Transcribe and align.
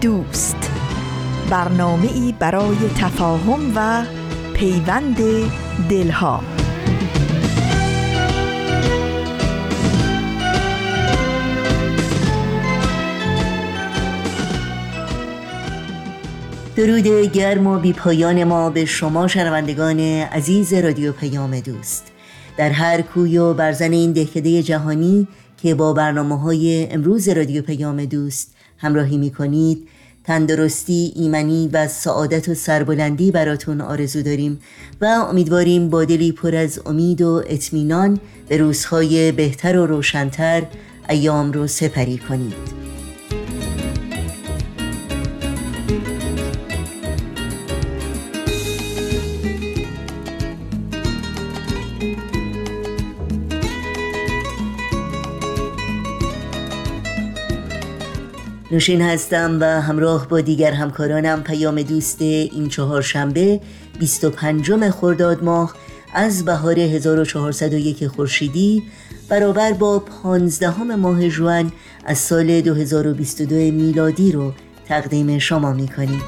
دوست. 0.00 0.70
برنامه 1.50 2.12
ای 2.12 2.34
برای 2.38 2.76
تفاهم 2.98 3.72
و 3.76 4.04
پیوند 4.54 5.16
دلها. 5.90 6.42
درود 16.76 17.32
گرم 17.32 17.66
و 17.66 17.78
بی 17.78 17.92
پایان 17.92 18.44
ما 18.44 18.70
به 18.70 18.84
شما 18.84 19.28
شنوندگان 19.28 20.00
عزیز 20.00 20.74
رادیو 20.74 21.12
پیام 21.12 21.60
دوست. 21.60 22.12
در 22.56 22.70
هر 22.70 23.02
کوی 23.02 23.38
و 23.38 23.54
برزن 23.54 23.92
این 23.92 24.12
دهکده 24.12 24.62
جهانی 24.62 25.28
که 25.56 25.74
با 25.74 25.92
برنامه 25.92 26.40
های 26.40 26.88
امروز 26.90 27.28
رادیو 27.28 27.62
پیام 27.62 28.04
دوست 28.04 28.59
همراهی 28.80 29.18
می 29.18 29.30
کنید 29.30 29.88
تندرستی، 30.24 31.12
ایمنی 31.16 31.68
و 31.72 31.88
سعادت 31.88 32.48
و 32.48 32.54
سربلندی 32.54 33.30
براتون 33.30 33.80
آرزو 33.80 34.22
داریم 34.22 34.60
و 35.00 35.04
امیدواریم 35.04 35.90
با 35.90 36.04
دلی 36.04 36.32
پر 36.32 36.56
از 36.56 36.80
امید 36.86 37.22
و 37.22 37.42
اطمینان 37.46 38.20
به 38.48 38.56
روزهای 38.56 39.32
بهتر 39.32 39.78
و 39.78 39.86
روشنتر 39.86 40.62
ایام 41.08 41.52
رو 41.52 41.66
سپری 41.66 42.18
کنید. 42.18 42.89
نوشین 58.72 59.02
هستم 59.02 59.58
و 59.60 59.64
همراه 59.64 60.28
با 60.28 60.40
دیگر 60.40 60.72
همکارانم 60.72 61.42
پیام 61.42 61.82
دوست 61.82 62.22
این 62.22 62.68
چهار 62.68 63.02
شنبه 63.02 63.60
25 63.98 64.90
خرداد 64.90 65.44
ماه 65.44 65.74
از 66.14 66.44
بهار 66.44 66.78
1401 66.78 68.06
خورشیدی 68.06 68.82
برابر 69.28 69.72
با 69.72 69.98
15 69.98 70.82
ماه 70.82 71.28
جوان 71.28 71.72
از 72.04 72.18
سال 72.18 72.60
2022 72.60 73.54
میلادی 73.54 74.32
رو 74.32 74.52
تقدیم 74.86 75.38
شما 75.38 75.72
می 75.72 75.88
کنیم. 75.88 76.22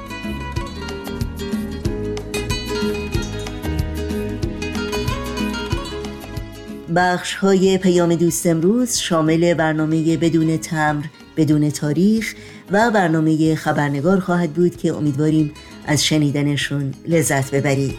بخش 6.97 7.35
های 7.35 7.79
پیام 7.79 8.15
دوست 8.15 8.47
امروز 8.47 8.97
شامل 8.97 9.55
برنامه 9.55 10.17
بدون 10.17 10.57
تمر 10.57 11.05
بدون 11.37 11.71
تاریخ 11.71 12.35
و 12.71 12.91
برنامه 12.91 13.55
خبرنگار 13.55 14.21
خواهد 14.21 14.53
بود 14.53 14.77
که 14.77 14.95
امیدواریم 14.95 15.53
از 15.87 16.05
شنیدنشون 16.05 16.95
لذت 17.09 17.55
ببرید. 17.55 17.95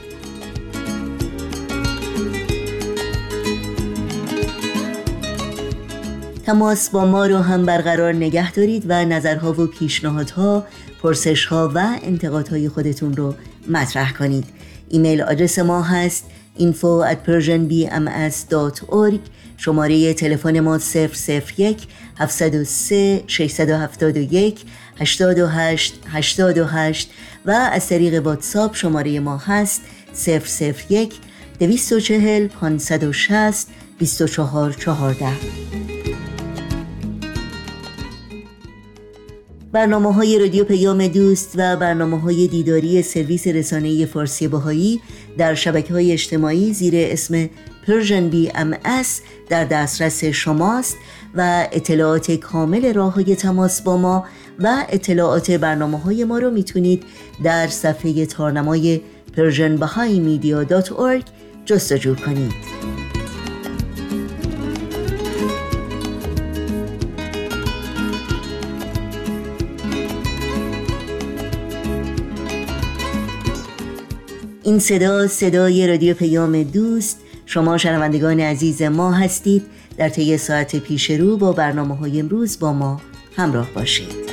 تماس 6.45 6.89
با 6.89 7.05
ما 7.05 7.25
رو 7.25 7.37
هم 7.37 7.65
برقرار 7.65 8.13
نگه 8.13 8.51
دارید 8.51 8.85
و 8.87 9.05
نظرها 9.05 9.61
و 9.61 9.67
پیشنهادها، 9.67 10.65
پرسشها 11.03 11.71
و 11.75 11.99
انتقادهای 12.03 12.69
خودتون 12.69 13.15
رو 13.15 13.35
مطرح 13.69 14.13
کنید. 14.13 14.45
ایمیل 14.89 15.21
آدرس 15.21 15.59
ما 15.59 15.81
هست 15.81 16.25
info 16.59 17.03
شماره 19.65 20.13
تلفن 20.13 20.59
ما 20.59 20.79
001 21.57 21.77
703 22.17 23.23
671 23.27 24.59
828 24.99 25.99
828 26.07 27.09
و 27.45 27.51
از 27.51 27.87
طریق 27.87 28.25
واتساپ 28.25 28.75
شماره 28.75 29.19
ما 29.19 29.37
هست 29.37 29.81
001 30.89 31.13
240 31.59 32.47
560 32.47 33.67
2414 33.99 35.27
برنامه 39.71 40.13
های 40.13 40.39
رادیو 40.39 40.63
پیام 40.63 41.07
دوست 41.07 41.53
و 41.55 41.75
برنامه 41.75 42.19
های 42.19 42.47
دیداری 42.47 43.01
سرویس 43.01 43.47
رسانه 43.47 44.05
فارسی 44.05 44.47
باهایی 44.47 45.01
در 45.37 45.55
شبکه 45.55 45.93
های 45.93 46.11
اجتماعی 46.11 46.73
زیر 46.73 46.93
اسم 46.95 47.49
Persian 47.87 48.29
BMS 48.29 48.73
در 49.49 49.65
دسترس 49.65 50.23
شماست 50.23 50.97
و 51.35 51.67
اطلاعات 51.71 52.31
کامل 52.31 52.93
راه 52.93 53.13
های 53.13 53.35
تماس 53.35 53.81
با 53.81 53.97
ما 53.97 54.25
و 54.59 54.85
اطلاعات 54.89 55.51
برنامه 55.51 55.99
های 55.99 56.23
ما 56.23 56.39
رو 56.39 56.51
می‌تونید 56.51 57.03
در 57.43 57.67
صفحه 57.67 58.25
تارنمای 58.25 59.01
Persian 59.37 59.77
Bahá'í 59.77 60.19
جستجو 61.65 62.15
کنید. 62.15 62.53
این 74.63 74.79
صدا 74.79 75.27
صدای 75.27 75.87
رادیو 75.87 76.13
پیام 76.13 76.63
دوست 76.63 77.19
شما 77.45 77.77
شنوندگان 77.77 78.39
عزیز 78.39 78.81
ما 78.81 79.11
هستید. 79.11 79.65
در 79.97 80.09
طی 80.09 80.37
ساعت 80.37 80.75
پیش 80.75 81.09
رو 81.09 81.37
با 81.37 81.51
برنامه 81.51 81.95
های 81.95 82.19
امروز 82.19 82.59
با 82.59 82.73
ما 82.73 83.01
همراه 83.35 83.71
باشید. 83.75 84.23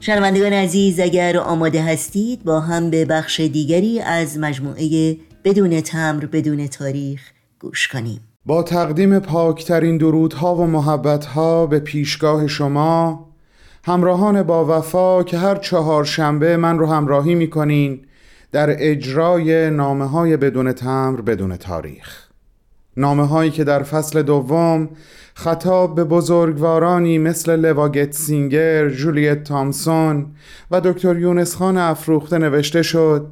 شنوندگان 0.00 0.52
عزیز 0.52 1.00
اگر 1.00 1.36
آماده 1.36 1.82
هستید 1.82 2.44
با 2.44 2.60
هم 2.60 2.90
به 2.90 3.04
بخش 3.04 3.40
دیگری 3.40 4.00
از 4.00 4.38
مجموعه 4.38 5.16
بدون 5.44 5.80
تمر 5.80 6.26
بدون 6.26 6.66
تاریخ 6.66 7.20
گوش 7.60 7.88
کنیم. 7.88 8.29
با 8.46 8.62
تقدیم 8.62 9.18
پاکترین 9.18 9.96
درودها 9.96 10.54
و 10.54 10.66
محبتها 10.66 11.66
به 11.66 11.78
پیشگاه 11.78 12.46
شما 12.46 13.26
همراهان 13.84 14.42
با 14.42 14.78
وفا 14.78 15.22
که 15.22 15.38
هر 15.38 15.54
چهار 15.54 16.04
شنبه 16.04 16.56
من 16.56 16.78
رو 16.78 16.86
همراهی 16.86 17.34
می‌کنین 17.34 18.00
در 18.52 18.74
اجرای 18.78 19.70
نامه 19.70 20.04
های 20.04 20.36
بدون 20.36 20.72
تمر 20.72 21.20
بدون 21.20 21.56
تاریخ. 21.56 22.26
نامه 22.96 23.26
هایی 23.26 23.50
که 23.50 23.64
در 23.64 23.82
فصل 23.82 24.22
دوم 24.22 24.88
خطاب 25.34 25.94
به 25.94 26.04
بزرگوارانی 26.04 27.18
مثل 27.18 27.56
لواگت 27.56 28.12
سینگر، 28.12 28.88
جولیت 28.88 29.44
تامسون 29.44 30.26
و 30.70 30.80
دکتر 30.80 31.18
یونس 31.18 31.56
خان 31.56 31.76
افروخته 31.76 32.38
نوشته 32.38 32.82
شد 32.82 33.26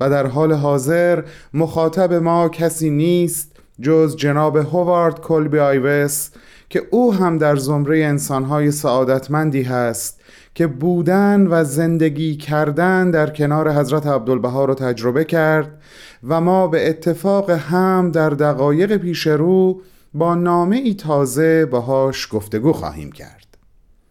و 0.00 0.10
در 0.10 0.26
حال 0.26 0.52
حاضر 0.52 1.22
مخاطب 1.54 2.12
ما 2.12 2.48
کسی 2.48 2.90
نیست 2.90 3.59
جز 3.80 4.16
جناب 4.16 4.56
هوارد 4.56 5.20
کلبی 5.20 5.58
آیوس 5.58 6.30
که 6.68 6.82
او 6.90 7.14
هم 7.14 7.38
در 7.38 7.56
زمره 7.56 8.04
انسانهای 8.04 8.70
سعادتمندی 8.70 9.62
هست 9.62 10.20
که 10.54 10.66
بودن 10.66 11.46
و 11.46 11.64
زندگی 11.64 12.36
کردن 12.36 13.10
در 13.10 13.30
کنار 13.30 13.72
حضرت 13.72 14.06
عبدالبها 14.06 14.64
رو 14.64 14.74
تجربه 14.74 15.24
کرد 15.24 15.82
و 16.28 16.40
ما 16.40 16.66
به 16.66 16.88
اتفاق 16.88 17.50
هم 17.50 18.10
در 18.10 18.30
دقایق 18.30 18.96
پیش 18.96 19.26
رو 19.26 19.80
با 20.14 20.34
نامه 20.34 20.76
ای 20.76 20.94
تازه 20.94 21.66
باهاش 21.66 22.28
گفتگو 22.32 22.72
خواهیم 22.72 23.12
کرد. 23.12 23.46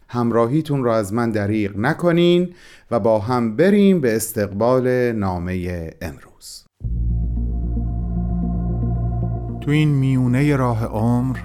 همراهیتون 0.07 0.83
را 0.83 0.95
از 0.95 1.13
من 1.13 1.31
دریغ 1.31 1.77
نکنین 1.77 2.53
و 2.91 2.99
با 2.99 3.19
هم 3.19 3.55
بریم 3.55 4.01
به 4.01 4.15
استقبال 4.15 5.11
نامه 5.11 5.91
امروز. 6.01 6.68
تو 9.69 9.73
این 9.73 9.89
میونه 9.89 10.55
راه 10.55 10.85
عمر 10.85 11.37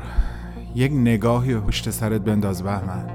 یک 0.74 0.92
نگاهی 0.92 1.56
پشت 1.56 1.90
سرت 1.90 2.20
بنداز 2.20 2.62
بهمن. 2.62 3.06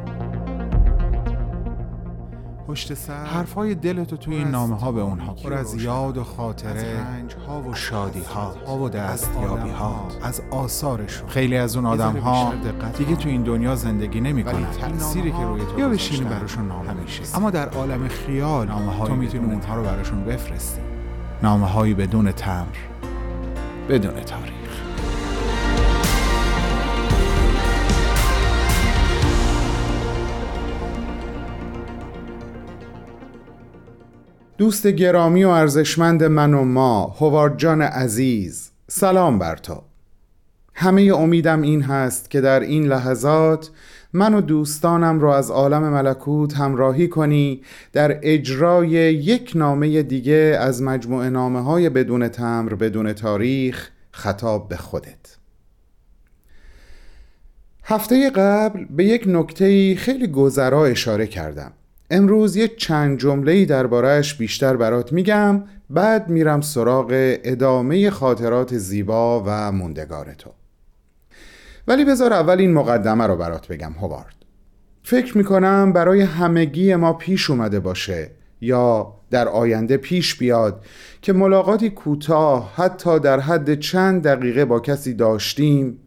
پشت 2.68 2.94
سر 2.94 3.26
حرفای 3.26 3.76
دلتو 3.76 4.18
توی 4.18 4.36
این 4.36 4.48
نامه 4.48 4.80
ها 4.80 4.92
به 4.92 5.02
اونها 5.02 5.34
پر 5.34 5.54
از 5.54 5.84
یاد 5.84 6.18
و 6.18 6.24
خاطره 6.24 7.00
رنج 7.00 7.36
ها 7.48 7.62
و 7.62 7.74
شادی 7.74 8.22
ها 8.68 8.78
و 8.78 8.90
دستیابی 8.90 9.70
ها 9.70 10.08
از 10.24 10.42
آثارشون. 10.52 11.30
خیلی 11.30 11.58
از 11.58 11.76
اون 11.76 11.86
آدم 11.86 12.18
ها 12.18 12.54
دیگه 12.98 13.16
تو 13.16 13.30
این 13.30 13.44
دنیا 13.44 13.76
زندگی 13.76 14.22
نمی‌کنن. 14.22 14.72
تأثیری 14.72 15.32
که 15.32 15.44
روی 15.44 15.62
تو 15.62 15.80
یا 15.80 15.90
بشینی 15.90 16.30
براشون 16.30 16.68
نامه 16.68 16.94
میشه 16.94 17.38
اما 17.38 17.52
در 17.52 17.70
عالم 17.70 18.08
خیال 18.08 18.68
نامه 18.68 19.08
تو 19.08 19.16
می‌تونی 19.16 19.54
اونها 19.54 19.76
رو 19.76 19.84
براشون 19.84 20.26
بفرستی. 20.26 20.82
نامه 21.44 21.68
هایی 21.68 21.94
بدون 21.94 22.32
تمر 22.32 22.66
بدون 23.90 24.14
تاریخ. 24.14 24.59
دوست 34.60 34.88
گرامی 34.88 35.44
و 35.44 35.50
ارزشمند 35.50 36.24
من 36.24 36.54
و 36.54 36.64
ما 36.64 37.16
هوارد 37.20 37.58
جان 37.58 37.82
عزیز 37.82 38.72
سلام 38.88 39.40
بر 39.40 39.56
تو. 39.56 39.84
همه 40.74 41.14
امیدم 41.16 41.62
این 41.62 41.82
هست 41.82 42.30
که 42.30 42.42
در 42.42 42.60
این 42.60 42.86
لحظات 42.88 43.70
من 44.14 44.34
و 44.34 44.42
دوستانم 44.42 45.20
را 45.20 45.38
از 45.38 45.52
عالم 45.52 45.90
ملکوت 45.90 46.58
همراهی 46.58 47.08
کنی 47.08 47.62
در 47.94 48.20
اجرای 48.24 48.90
یک 49.14 49.52
نامه 49.56 50.04
دیگه 50.04 50.58
از 50.60 50.82
مجموعه 50.82 51.30
نامه 51.30 51.62
های 51.62 51.90
بدون 51.90 52.28
تمر 52.28 52.74
بدون 52.74 53.14
تاریخ 53.14 53.90
خطاب 54.12 54.70
به 54.70 54.78
خودت. 54.78 55.38
هفته 57.84 58.30
قبل 58.30 58.86
به 58.86 59.06
یک 59.06 59.24
نکته 59.28 59.96
خیلی 59.96 60.28
گذرا 60.28 60.86
اشاره 60.86 61.28
کردم. 61.28 61.72
امروز 62.12 62.56
یه 62.56 62.68
چند 62.68 63.20
جمله 63.20 63.66
دربارهش 63.66 64.34
بیشتر 64.34 64.78
برات 64.78 65.14
میگم 65.14 65.64
بعد 65.90 66.30
میرم 66.30 66.62
سراغ 66.62 67.08
ادامه 67.44 68.10
خاطرات 68.10 68.78
زیبا 68.78 69.44
و 69.46 69.72
موندگار 69.72 70.34
تو. 70.34 70.50
ولی 71.88 72.06
بذار 72.06 72.34
اول 72.34 72.60
این 72.60 72.74
مقدمه 72.74 73.28
رو 73.28 73.36
برات 73.36 73.68
بگم 73.68 73.92
هوارد. 73.92 74.36
فکر 75.04 75.38
می‌کنم 75.38 75.94
برای 75.94 76.22
همگی 76.22 76.96
ما 76.96 77.14
پیش 77.14 77.50
اومده 77.50 77.80
باشه 77.80 78.32
یا 78.62 79.14
در 79.32 79.48
آینده 79.48 79.98
پیش 79.98 80.36
بیاد 80.36 80.86
که 81.22 81.34
ملاقاتی 81.34 81.90
کوتاه 81.90 82.74
حتی 82.76 83.20
در 83.20 83.40
حد 83.40 83.80
چند 83.80 84.24
دقیقه 84.24 84.66
با 84.66 84.80
کسی 84.80 85.14
داشتیم. 85.14 86.00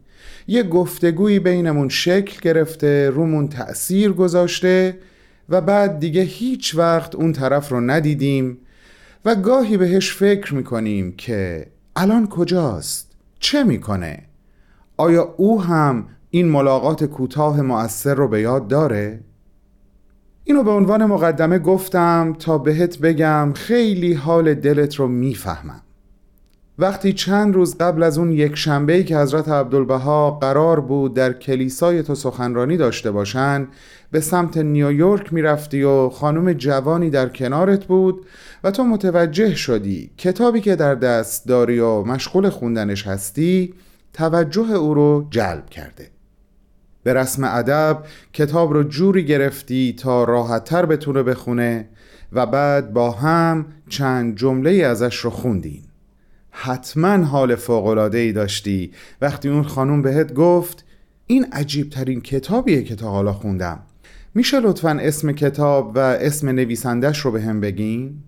یه 0.47 0.63
گفتگویی 0.63 1.39
بینمون 1.39 1.89
شکل 1.89 2.39
گرفته 2.41 3.09
رومون 3.09 3.47
تأثیر 3.47 4.11
گذاشته 4.11 4.97
و 5.49 5.61
بعد 5.61 5.99
دیگه 5.99 6.21
هیچ 6.21 6.75
وقت 6.75 7.15
اون 7.15 7.33
طرف 7.33 7.69
رو 7.69 7.81
ندیدیم 7.81 8.57
و 9.25 9.35
گاهی 9.35 9.77
بهش 9.77 10.15
فکر 10.15 10.55
می‌کنیم 10.55 11.11
که 11.11 11.67
الان 11.95 12.27
کجاست؟ 12.27 13.11
چه 13.39 13.63
می‌کنه؟ 13.63 14.23
آیا 14.97 15.33
او 15.37 15.61
هم 15.61 16.05
این 16.29 16.47
ملاقات 16.47 17.03
کوتاه 17.03 17.61
مؤثر 17.61 18.13
رو 18.13 18.27
به 18.27 18.41
یاد 18.41 18.67
داره؟ 18.67 19.19
اینو 20.43 20.63
به 20.63 20.71
عنوان 20.71 21.05
مقدمه 21.05 21.59
گفتم 21.59 22.35
تا 22.39 22.57
بهت 22.57 22.97
بگم 22.99 23.53
خیلی 23.55 24.13
حال 24.13 24.53
دلت 24.53 24.95
رو 24.95 25.07
می‌فهمم 25.07 25.81
وقتی 26.79 27.13
چند 27.13 27.55
روز 27.55 27.77
قبل 27.77 28.03
از 28.03 28.17
اون 28.17 28.31
یک 28.31 28.55
شنبه 28.55 29.03
که 29.03 29.17
حضرت 29.17 29.49
عبدالبها 29.49 30.31
قرار 30.31 30.79
بود 30.79 31.13
در 31.13 31.33
کلیسای 31.33 32.03
تو 32.03 32.15
سخنرانی 32.15 32.77
داشته 32.77 33.11
باشن 33.11 33.67
به 34.11 34.19
سمت 34.19 34.57
نیویورک 34.57 35.33
می‌رفتی 35.33 35.83
و 35.83 36.09
خانم 36.09 36.53
جوانی 36.53 37.09
در 37.09 37.29
کنارت 37.29 37.85
بود 37.85 38.25
و 38.63 38.71
تو 38.71 38.83
متوجه 38.83 39.55
شدی 39.55 40.11
کتابی 40.17 40.61
که 40.61 40.75
در 40.75 40.95
دست 40.95 41.47
داری 41.47 41.79
و 41.79 42.01
مشغول 42.01 42.49
خوندنش 42.49 43.07
هستی 43.07 43.73
توجه 44.13 44.71
او 44.71 44.93
رو 44.93 45.27
جلب 45.29 45.69
کرده. 45.69 46.09
به 47.03 47.13
رسم 47.13 47.43
ادب 47.43 48.03
کتاب 48.33 48.73
رو 48.73 48.83
جوری 48.83 49.25
گرفتی 49.25 49.95
تا 49.99 50.23
راحتتر 50.23 50.85
بتونه 50.85 51.23
بخونه 51.23 51.89
و 52.33 52.45
بعد 52.45 52.93
با 52.93 53.11
هم 53.11 53.65
چند 53.89 54.37
جمله 54.37 54.71
ازش 54.71 55.15
رو 55.15 55.29
خوندین. 55.29 55.83
حتما 56.55 57.25
حال 57.25 57.57
ای 58.13 58.31
داشتی. 58.31 58.91
وقتی 59.21 59.49
اون 59.49 59.63
خانوم 59.63 60.01
بهت 60.01 60.33
گفت 60.33 60.85
این 61.27 61.45
عجیب 61.51 61.89
ترین 61.89 62.21
کتابیه 62.21 62.83
که 62.83 62.95
تا 62.95 63.09
حالا 63.09 63.33
خوندم. 63.33 63.79
میشه 64.35 64.59
لطفا 64.59 64.97
اسم 65.01 65.31
کتاب 65.31 65.91
و 65.95 65.99
اسم 65.99 66.49
نویسندش 66.49 67.19
رو 67.19 67.31
به 67.31 67.41
هم 67.41 67.61
بگین؟ 67.61 68.23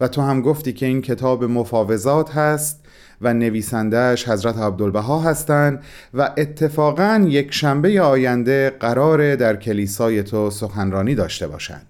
و 0.00 0.08
تو 0.08 0.22
هم 0.22 0.40
گفتی 0.40 0.72
که 0.72 0.86
این 0.86 1.02
کتاب 1.02 1.44
مفاوضات 1.44 2.30
هست 2.30 2.84
و 3.20 3.34
نویسندهش 3.34 4.28
حضرت 4.28 4.58
عبدالبها 4.58 5.20
هستند 5.20 5.82
و 6.14 6.34
اتفاقا 6.36 7.24
یک 7.28 7.54
شنبه 7.54 8.00
آینده 8.00 8.70
قراره 8.80 9.36
در 9.36 9.56
کلیسای 9.56 10.22
تو 10.22 10.50
سخنرانی 10.50 11.14
داشته 11.14 11.48
باشند 11.48 11.86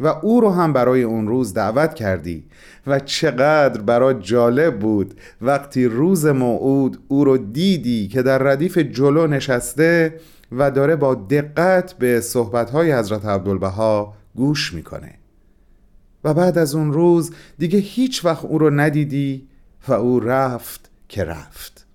و 0.00 0.06
او 0.06 0.40
رو 0.40 0.50
هم 0.50 0.72
برای 0.72 1.02
اون 1.02 1.28
روز 1.28 1.54
دعوت 1.54 1.94
کردی. 1.94 2.44
و 2.86 2.98
چقدر 2.98 3.80
برای 3.80 4.14
جالب 4.20 4.78
بود 4.78 5.14
وقتی 5.40 5.84
روز 5.84 6.26
موعود 6.26 6.98
او 7.08 7.24
رو 7.24 7.38
دیدی 7.38 8.08
که 8.08 8.22
در 8.22 8.38
ردیف 8.38 8.78
جلو 8.78 9.26
نشسته 9.26 10.20
و 10.52 10.70
داره 10.70 10.96
با 10.96 11.14
دقت 11.14 11.92
به 11.92 12.20
صحبتهای 12.20 12.92
حضرت 12.92 13.24
عبدالبها 13.24 14.14
گوش 14.34 14.74
می‌کنه. 14.74 15.14
و 16.24 16.34
بعد 16.34 16.58
از 16.58 16.74
اون 16.74 16.92
روز 16.92 17.32
دیگه 17.58 17.78
هیچ 17.78 18.24
وقت 18.24 18.44
او 18.44 18.58
رو 18.58 18.70
ندیدی 18.70 19.48
و 19.88 19.92
او 19.92 20.20
رفت 20.20 20.90
که 21.08 21.24
رفت. 21.24 21.86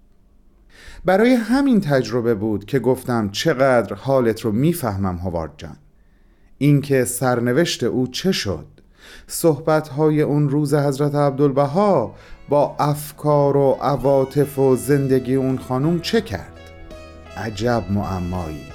برای 1.06 1.34
همین 1.34 1.82
تجربه 1.82 2.36
بود 2.36 2.66
که 2.66 2.80
گفتم 2.80 3.30
چقدر 3.30 3.94
حالت 3.94 4.42
رو 4.42 4.52
می‌فهمم 4.52 5.18
هوارد 5.18 5.52
جان. 5.58 5.78
اینکه 6.62 7.06
سرنوشت 7.06 7.84
او 7.84 8.08
چه 8.08 8.32
شد؟ 8.32 8.66
صحبتهای 9.28 10.22
اون 10.22 10.50
روز 10.50 10.74
حضرت 10.74 11.16
عبدالبها 11.16 12.16
با 12.50 12.76
افکار 12.80 13.58
و 13.58 13.78
عواطف 13.82 14.60
و 14.60 14.76
زندگی 14.76 15.36
اون 15.36 15.58
خانوم 15.58 16.00
چه 16.00 16.22
کرد؟ 16.22 16.60
عجب 17.38 17.84
معمایی 17.90 18.66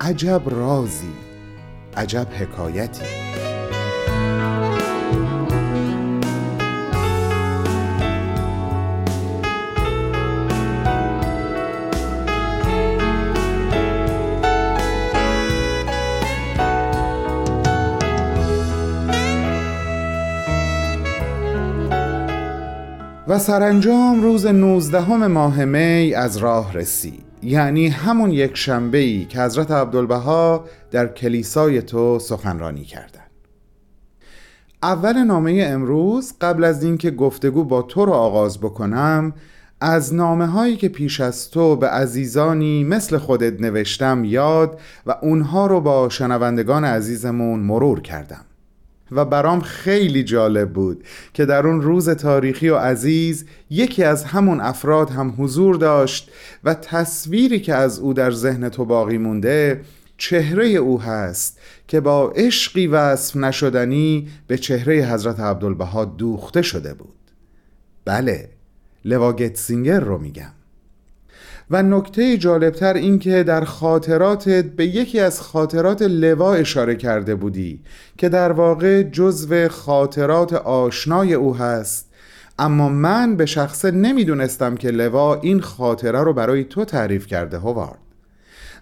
عجب 0.00 0.42
رازی 0.46 1.12
عجب 1.96 2.26
حکایتی. 2.38 3.23
سرانجام 23.38 24.22
روز 24.22 24.46
19 24.46 25.26
ماه 25.26 25.64
می 25.64 26.14
از 26.14 26.36
راه 26.36 26.72
رسید 26.72 27.24
یعنی 27.42 27.88
همون 27.88 28.30
یک 28.30 28.56
شنبه 28.56 28.98
ای 28.98 29.24
که 29.24 29.40
حضرت 29.40 29.70
عبدالبها 29.70 30.64
در 30.90 31.06
کلیسای 31.06 31.82
تو 31.82 32.18
سخنرانی 32.18 32.84
کردند. 32.84 33.30
اول 34.82 35.24
نامه 35.24 35.64
امروز 35.66 36.32
قبل 36.40 36.64
از 36.64 36.84
اینکه 36.84 37.10
گفتگو 37.10 37.64
با 37.64 37.82
تو 37.82 38.04
رو 38.04 38.12
آغاز 38.12 38.60
بکنم 38.60 39.32
از 39.80 40.14
نامه 40.14 40.46
هایی 40.46 40.76
که 40.76 40.88
پیش 40.88 41.20
از 41.20 41.50
تو 41.50 41.76
به 41.76 41.88
عزیزانی 41.88 42.84
مثل 42.84 43.18
خودت 43.18 43.60
نوشتم 43.60 44.24
یاد 44.24 44.80
و 45.06 45.14
اونها 45.22 45.66
رو 45.66 45.80
با 45.80 46.08
شنوندگان 46.08 46.84
عزیزمون 46.84 47.60
مرور 47.60 48.00
کردم 48.00 48.44
و 49.10 49.24
برام 49.24 49.60
خیلی 49.60 50.24
جالب 50.24 50.72
بود 50.72 51.04
که 51.34 51.44
در 51.44 51.66
اون 51.66 51.82
روز 51.82 52.10
تاریخی 52.10 52.68
و 52.68 52.76
عزیز 52.76 53.44
یکی 53.70 54.04
از 54.04 54.24
همون 54.24 54.60
افراد 54.60 55.10
هم 55.10 55.34
حضور 55.38 55.76
داشت 55.76 56.30
و 56.64 56.74
تصویری 56.74 57.60
که 57.60 57.74
از 57.74 57.98
او 57.98 58.14
در 58.14 58.30
ذهن 58.30 58.68
تو 58.68 58.84
باقی 58.84 59.18
مونده 59.18 59.80
چهره 60.16 60.66
او 60.66 61.00
هست 61.00 61.58
که 61.88 62.00
با 62.00 62.30
عشقی 62.30 62.86
وصف 62.86 63.36
نشدنی 63.36 64.28
به 64.46 64.58
چهره 64.58 64.94
حضرت 64.94 65.40
عبدالبها 65.40 66.04
دوخته 66.04 66.62
شده 66.62 66.94
بود. 66.94 67.14
بله 68.04 68.48
لواگتسینگر 69.04 70.00
رو 70.00 70.18
میگم. 70.18 70.52
و 71.70 71.82
نکته 71.82 72.36
جالبتر 72.36 72.94
این 72.94 73.18
که 73.18 73.42
در 73.42 73.64
خاطراتت 73.64 74.64
به 74.64 74.86
یکی 74.86 75.20
از 75.20 75.40
خاطرات 75.40 76.02
لوا 76.02 76.54
اشاره 76.54 76.96
کرده 76.96 77.34
بودی 77.34 77.80
که 78.18 78.28
در 78.28 78.52
واقع 78.52 79.02
جزو 79.02 79.68
خاطرات 79.68 80.52
آشنای 80.52 81.34
او 81.34 81.56
هست. 81.56 82.10
اما 82.58 82.88
من 82.88 83.36
به 83.36 83.46
شخصه 83.46 83.90
نمی‌دونستم 83.90 84.74
که 84.74 84.88
لوا 84.90 85.34
این 85.34 85.60
خاطره 85.60 86.22
رو 86.22 86.32
برای 86.32 86.64
تو 86.64 86.84
تعریف 86.84 87.26
کرده 87.26 87.58
هوارد. 87.58 87.98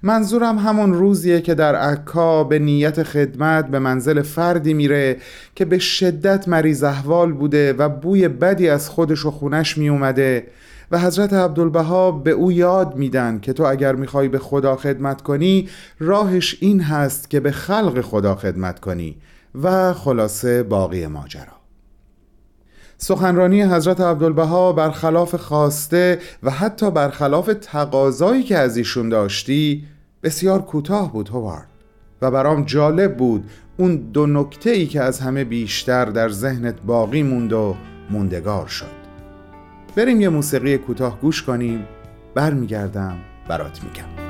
منظورم 0.02 0.58
همون 0.58 0.94
روزیه 0.94 1.40
که 1.40 1.54
در 1.54 1.74
عکا 1.74 2.44
به 2.44 2.58
نیت 2.58 3.02
خدمت 3.02 3.68
به 3.68 3.78
منزل 3.78 4.22
فردی 4.22 4.74
میره 4.74 5.16
که 5.54 5.64
به 5.64 5.78
شدت 5.78 6.48
مریض 6.48 6.82
احوال 6.82 7.32
بوده 7.32 7.72
و 7.72 7.88
بوی 7.88 8.28
بدی 8.28 8.68
از 8.68 8.88
خودش 8.88 9.26
و 9.26 9.30
خونش 9.30 9.78
می 9.78 9.88
اومده 9.88 10.46
و 10.92 10.98
حضرت 10.98 11.32
عبدالبها 11.32 12.10
به 12.10 12.30
او 12.30 12.52
یاد 12.52 12.96
میدن 12.96 13.38
که 13.38 13.52
تو 13.52 13.64
اگر 13.64 13.94
می‌خوای 13.94 14.28
به 14.28 14.38
خدا 14.38 14.76
خدمت 14.76 15.22
کنی 15.22 15.68
راهش 15.98 16.56
این 16.60 16.80
هست 16.80 17.30
که 17.30 17.40
به 17.40 17.50
خلق 17.50 18.00
خدا 18.00 18.34
خدمت 18.34 18.80
کنی 18.80 19.16
و 19.62 19.92
خلاصه 19.92 20.62
باقی 20.62 21.06
ماجرا. 21.06 21.62
سخنرانی 22.98 23.62
حضرت 23.62 24.00
عبدالبها 24.00 24.72
برخلاف 24.72 25.34
خواسته 25.34 26.18
و 26.42 26.50
حتی 26.50 26.90
برخلاف 26.90 27.50
تقاضایی 27.60 28.42
که 28.42 28.58
از 28.58 28.76
ایشون 28.76 29.08
داشتی 29.08 29.84
بسیار 30.22 30.62
کوتاه 30.62 31.12
بود 31.12 31.28
هوارد. 31.28 31.68
و 32.22 32.30
برام 32.30 32.64
جالب 32.64 33.16
بود 33.16 33.50
اون 33.76 33.96
دو 33.96 34.26
نکته 34.26 34.70
ای 34.70 34.86
که 34.86 35.02
از 35.02 35.20
همه 35.20 35.44
بیشتر 35.44 36.04
در 36.04 36.28
ذهنت 36.28 36.74
باقی 36.86 37.22
موند 37.22 37.52
و 37.52 37.76
موندگار 38.10 38.66
شد. 38.66 39.01
بریم 39.96 40.20
یه 40.20 40.28
موسیقی 40.28 40.78
کوتاه 40.78 41.20
گوش 41.20 41.42
کنیم. 41.42 41.86
برمیگردم 42.34 43.16
برات 43.48 43.80
میگم. 43.84 44.22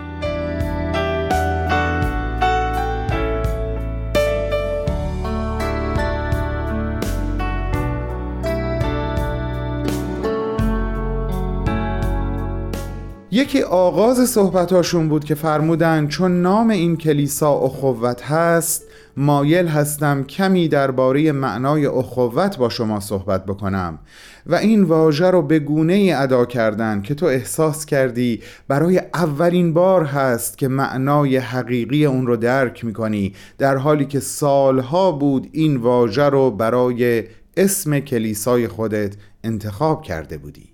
یکی 13.30 13.62
آغاز 13.62 14.30
صحبتاشون 14.30 15.08
بود 15.08 15.24
که 15.24 15.34
فرمودن 15.34 16.08
چون 16.08 16.42
نام 16.42 16.70
این 16.70 16.96
کلیسا 16.96 17.52
اخوت 17.52 18.22
هست 18.22 18.84
مایل 19.16 19.66
هستم 19.68 20.24
کمی 20.24 20.68
درباره 20.68 21.32
معنای 21.32 21.86
اخوت 21.86 22.58
با 22.58 22.68
شما 22.68 23.00
صحبت 23.00 23.46
بکنم. 23.46 23.98
و 24.46 24.54
این 24.54 24.82
واژه 24.82 25.30
رو 25.30 25.42
به 25.42 25.58
گونه 25.58 25.92
ای 25.92 26.12
ادا 26.12 26.44
کردن 26.44 27.02
که 27.02 27.14
تو 27.14 27.26
احساس 27.26 27.86
کردی 27.86 28.40
برای 28.68 28.98
اولین 29.14 29.74
بار 29.74 30.04
هست 30.04 30.58
که 30.58 30.68
معنای 30.68 31.36
حقیقی 31.36 32.06
اون 32.06 32.26
رو 32.26 32.36
درک 32.36 32.84
می‌کنی 32.84 33.34
در 33.58 33.76
حالی 33.76 34.04
که 34.04 34.20
سالها 34.20 35.12
بود 35.12 35.48
این 35.52 35.76
واژه 35.76 36.24
رو 36.24 36.50
برای 36.50 37.24
اسم 37.56 38.00
کلیسای 38.00 38.68
خودت 38.68 39.14
انتخاب 39.44 40.02
کرده 40.02 40.38
بودی. 40.38 40.71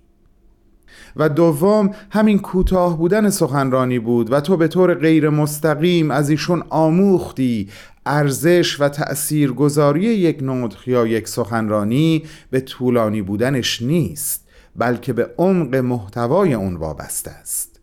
و 1.15 1.29
دوم 1.29 1.91
همین 2.09 2.39
کوتاه 2.39 2.97
بودن 2.97 3.29
سخنرانی 3.29 3.99
بود 3.99 4.31
و 4.31 4.41
تو 4.41 4.57
به 4.57 4.67
طور 4.67 4.93
غیر 4.93 5.29
مستقیم 5.29 6.11
از 6.11 6.29
ایشون 6.29 6.63
آموختی 6.69 7.69
ارزش 8.05 8.81
و 8.81 8.89
تأثیرگذاری 8.89 10.03
یک 10.03 10.39
نطخ 10.41 10.87
یا 10.87 11.07
یک 11.07 11.27
سخنرانی 11.27 12.23
به 12.51 12.61
طولانی 12.61 13.21
بودنش 13.21 13.81
نیست 13.81 14.47
بلکه 14.75 15.13
به 15.13 15.29
عمق 15.37 15.75
محتوای 15.75 16.53
اون 16.53 16.75
وابسته 16.75 17.31
است. 17.31 17.79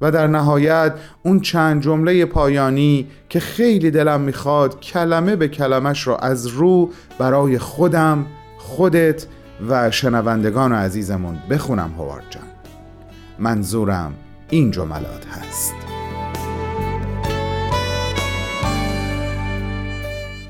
و 0.00 0.10
در 0.10 0.26
نهایت 0.26 0.94
اون 1.22 1.40
چند 1.40 1.82
جمله 1.82 2.24
پایانی 2.24 3.06
که 3.28 3.40
خیلی 3.40 3.90
دلم 3.90 4.20
می‌خواد 4.20 4.80
کلمه 4.80 5.36
به 5.36 5.48
کلمش 5.48 6.02
رو 6.02 6.16
از 6.20 6.46
رو 6.46 6.90
برای 7.18 7.58
خودم 7.58 8.26
خودت 8.58 9.26
و 9.68 9.90
شنوندگان 9.90 10.72
عزیزمون 10.72 11.38
بخونم 11.50 11.92
هوارد 11.98 12.24
جان. 12.30 12.42
منظورم 13.38 14.14
این 14.50 14.70
جملات 14.70 15.26
هست. 15.26 15.74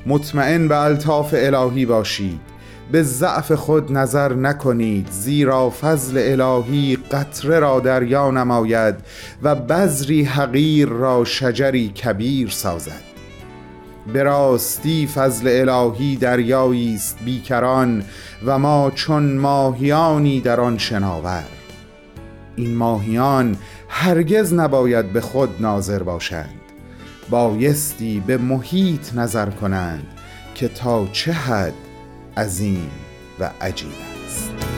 مطمئن 0.05 0.67
به 0.67 0.77
الطاف 0.77 1.35
الهی 1.37 1.85
باشید. 1.85 2.39
به 2.91 3.03
ضعف 3.03 3.51
خود 3.51 3.91
نظر 3.91 4.33
نکنید. 4.33 5.07
زیرا 5.11 5.69
فضل 5.69 6.41
الهی 6.41 6.97
قطره 7.11 7.59
را 7.59 7.79
دریا 7.79 8.31
نماید 8.31 8.95
و 9.43 9.55
بذری 9.55 10.23
حقیر 10.23 10.87
را 10.89 11.25
شجری 11.25 11.89
کبیر 11.89 12.49
سازد. 12.49 13.06
به 14.13 14.23
راستی 14.23 15.07
فضل 15.07 15.69
الهی 15.69 16.15
دریایی 16.15 16.95
است 16.95 17.17
بیکران 17.25 18.03
و 18.45 18.59
ما 18.59 18.91
چون 18.95 19.37
ماهیانی 19.37 20.41
در 20.41 20.59
آن 20.59 20.77
شناور. 20.77 21.43
این 22.55 22.75
ماهیان 22.75 23.57
هرگز 23.89 24.53
نباید 24.53 25.13
به 25.13 25.21
خود 25.21 25.49
ناظر 25.59 26.03
باشند. 26.03 26.61
بایستی 27.29 28.23
به 28.27 28.37
محیط 28.37 29.15
نظر 29.15 29.49
کنند 29.49 30.07
که 30.55 30.67
تا 30.67 31.07
چه 31.11 31.31
حد 31.31 31.73
عظیم 32.37 32.91
و 33.39 33.49
عجیب 33.61 33.93
است. 34.25 34.76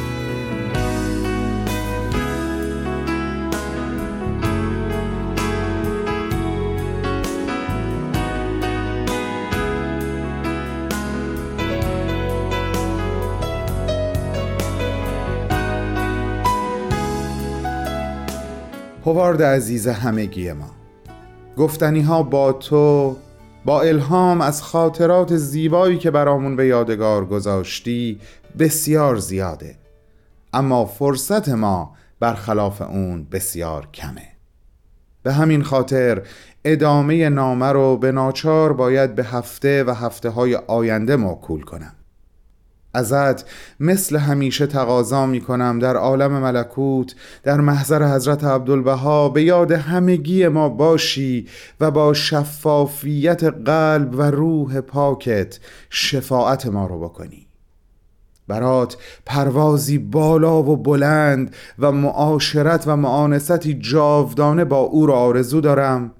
هوارد 19.09 19.41
عزیز 19.41 19.87
همگی 19.87 20.51
ما. 20.53 20.69
گفتنی 21.57 22.01
ها 22.01 22.23
با 22.23 22.53
تو 22.53 23.17
با 23.65 23.81
الهام 23.81 24.41
از 24.41 24.61
خاطرات 24.61 25.35
زیبایی 25.35 25.97
که 25.97 26.11
برامون 26.11 26.55
به 26.55 26.67
یادگار 26.67 27.25
گذاشتی 27.25 28.19
بسیار 28.59 29.15
زیاده. 29.15 29.75
اما 30.53 30.85
فرصت 30.85 31.49
ما 31.49 31.95
برخلاف 32.19 32.81
اون 32.81 33.27
بسیار 33.31 33.87
کمه. 33.93 34.27
به 35.23 35.33
همین 35.33 35.63
خاطر 35.63 36.21
ادامه 36.65 37.29
نامه 37.29 37.71
رو 37.71 37.97
به 37.97 38.11
ناچار 38.11 38.73
باید 38.73 39.15
به 39.15 39.23
هفته 39.23 39.83
و 39.83 39.91
هفته 39.91 40.29
های 40.29 40.55
آینده 40.55 41.15
موکول 41.15 41.61
کنم. 41.61 41.95
ازت 42.93 43.46
مثل 43.79 44.17
همیشه 44.17 44.67
تقاضا 44.67 45.25
می 45.25 45.41
کنم 45.41 45.79
در 45.79 45.96
عالم 45.96 46.31
ملکوت 46.31 47.15
در 47.43 47.62
محضر 47.62 48.15
حضرت 48.15 48.43
عبدالبهاء 48.43 49.29
به 49.29 49.43
یاد 49.43 49.72
همگی 49.72 50.48
ما 50.48 50.69
باشی 50.69 51.48
و 51.79 51.91
با 51.91 52.13
شفافیت 52.13 53.43
قلب 53.43 54.15
و 54.15 54.22
روح 54.22 54.81
پاکت 54.81 55.60
شفاعت 55.89 56.65
ما 56.65 56.88
رو 56.88 57.00
بکنی. 57.00 57.50
برات 58.48 58.98
پروازی 59.25 59.98
بالا 59.98 60.63
و 60.63 60.77
بلند 60.77 61.55
و 61.79 61.91
معاشرت 61.91 62.84
و 62.88 62.96
مؤانستی 62.95 63.73
جاودانه 63.74 64.65
با 64.65 64.77
او 64.77 65.05
را 65.05 65.15
آرزو 65.15 65.62
دارم 65.62 66.12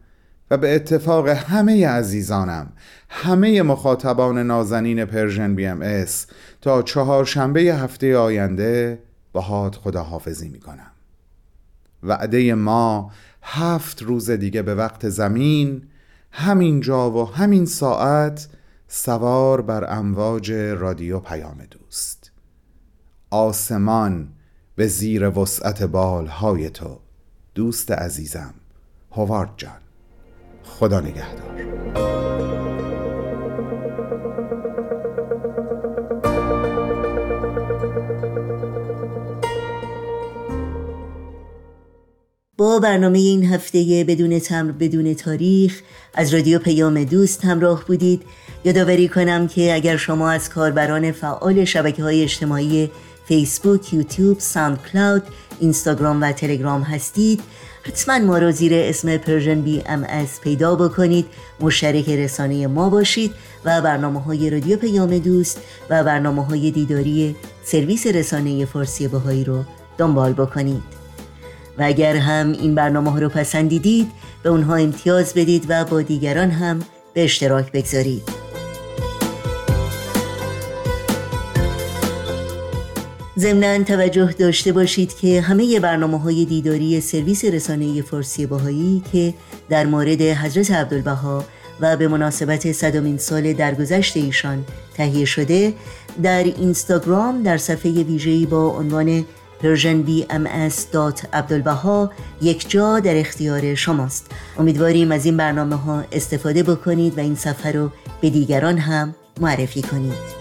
و 0.52 0.58
به 0.58 0.76
اتفاق 0.76 1.28
همه 1.28 1.88
عزیزانم 1.88 2.74
همه 3.10 3.62
مخاطبان 3.62 4.38
نازنین 4.38 5.06
Persian 5.06 5.56
BMS 5.56 6.28
تا 6.62 6.82
چهارشنبه 6.82 7.62
هفته 7.62 8.18
آینده 8.18 9.04
باهات 9.34 9.76
خداحافظی 9.76 10.50
می‌کنم. 10.50 10.92
وعده 12.04 12.54
ما 12.54 13.12
هفت 13.42 14.02
روز 14.04 14.30
دیگه 14.30 14.62
به 14.62 14.76
وقت 14.76 15.10
زمین 15.10 15.84
همین 16.32 16.80
جا 16.80 17.12
و 17.12 17.32
همین 17.32 17.66
ساعت 17.66 18.48
سوار 18.88 19.62
بر 19.62 19.98
امواج 19.98 20.52
رادیو 20.52 21.20
پیام 21.20 21.58
دوست. 21.72 22.32
آسمان 23.30 24.30
به 24.76 24.88
زیر 24.88 25.40
وسعت 25.40 25.84
بالهای 25.84 26.70
تو. 26.70 27.00
دوست 27.56 27.92
عزیزم 27.92 28.54
هوارد 29.12 29.54
جان 29.58 29.82
خدا 30.64 31.00
نگهدار. 31.00 32.29
برنامه 42.80 43.18
این 43.20 43.46
هفته 43.46 44.06
بدون 44.08 44.40
تمبر 44.40 44.72
بدون 44.72 45.14
تاریخ. 45.14 45.82
از 46.14 46.34
رادیو 46.34 46.60
پیام 46.60 47.04
دوست 47.04 47.46
همراه 47.46 47.86
بودید. 47.86 48.22
یادآوری 48.66 49.08
کنم 49.08 49.48
که 49.48 49.74
اگر 49.74 49.98
شما 49.98 50.32
از 50.32 50.50
کاربران 50.50 51.12
فعال 51.12 51.66
شبکه 51.66 52.04
های 52.04 52.24
اجتماعی 52.24 52.92
فیسبوک، 53.26 53.94
یوتیوب، 53.94 54.40
SoundCloud، 54.40 55.24
اینستاگرام 55.60 56.22
و 56.22 56.32
تلگرام 56.32 56.82
هستید 56.82 57.42
حتما 57.84 58.20
ما 58.20 58.38
را 58.38 58.52
زیر 58.52 58.72
اسم 58.76 59.18
Persian 59.18 59.62
BMS 59.62 60.42
پیدا 60.42 60.76
بکنید. 60.76 61.26
مشترک 61.60 62.10
رسانه 62.10 62.68
ما 62.68 62.90
باشید 62.90 63.32
و 63.66 63.82
برنامه 63.82 64.22
های 64.22 64.50
رادیو 64.50 64.78
پیام 64.78 65.18
دوست 65.18 65.62
و 65.90 66.04
برنامه 66.04 66.46
های 66.46 66.72
دیداری 66.72 67.36
سرویس 67.64 68.08
رسانه 68.08 68.66
فارسی 68.66 69.08
بهایی 69.08 69.44
رو 69.44 69.64
دنبال 69.98 70.34
بکنید. 70.34 70.99
و 71.80 71.84
اگر 71.84 72.16
هم 72.16 72.52
این 72.52 72.76
برنامه 72.76 73.12
ها 73.12 73.20
رو 73.20 73.30
پسندیدید 73.30 74.12
به 74.44 74.50
اونها 74.50 74.76
امتیاز 74.76 75.34
بدید 75.34 75.66
و 75.70 75.86
با 75.86 76.02
دیگران 76.02 76.52
هم 76.52 76.80
به 77.14 77.24
اشتراک 77.24 77.72
بگذارید. 77.72 78.40
ضمنا 83.40 83.84
توجه 83.84 84.32
داشته 84.32 84.72
باشید 84.72 85.18
که 85.18 85.42
همه 85.42 85.80
برنامه 85.80 86.20
های 86.20 86.46
دیداری 86.46 87.02
سرویس 87.02 87.46
رسانه 87.46 88.02
فارسی 88.02 88.46
باهایی 88.46 89.04
که 89.12 89.34
در 89.70 89.86
مورد 89.86 90.22
حضرت 90.22 90.72
عبدالبها 90.72 91.46
و 91.80 91.98
به 91.98 92.08
مناسبت 92.08 92.72
صدامین 92.72 93.18
سال 93.18 93.54
درگذشت 93.54 94.18
ایشان 94.18 94.66
تهیه 94.94 95.26
شده 95.26 95.74
در 96.24 96.44
اینستاگرام 96.44 97.44
در 97.44 97.58
صفحه 97.58 97.92
ویژه‌ای 97.92 98.46
با 98.46 98.68
عنوان 98.68 99.26
persianbms.abdulbaha 99.64 102.10
یک 102.42 102.70
جا 102.70 103.00
در 103.00 103.20
اختیار 103.20 103.76
شماست. 103.76 104.32
امیدواریم 104.58 105.12
از 105.12 105.26
این 105.26 105.38
برنامه 105.38 105.76
ها 105.76 106.04
استفاده 106.12 106.64
بکنید 106.64 107.18
و 107.18 107.22
این 107.22 107.36
صفحه 107.36 107.72
رو 107.72 107.92
به 108.22 108.30
دیگران 108.30 108.78
هم 108.78 109.16
معرفی 109.42 109.82
کنید. 109.82 110.40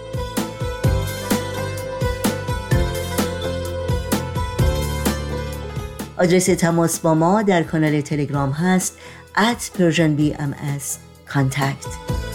آدرس 6.17 6.45
تماس 6.45 6.99
با 6.99 7.13
ما 7.13 7.41
در 7.41 7.63
کانال 7.63 8.01
تلگرام 8.01 8.51
هست 8.51 8.97
at 9.35 9.79
persianbms 9.79 10.97
contact 11.33 12.28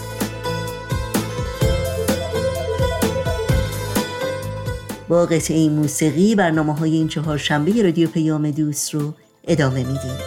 با 5.09 5.27
قطعه 5.27 5.69
موسیقی 5.69 6.35
برنامه 6.35 6.75
های 6.75 6.95
این 6.95 7.09
چهار 7.09 7.39
شنبه 7.39 7.83
رادیو 7.83 8.09
پیام 8.09 8.51
دوست 8.51 8.95
رو 8.95 9.15
ادامه 9.49 9.79
میدیم. 9.79 10.19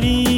آبی 0.00 0.29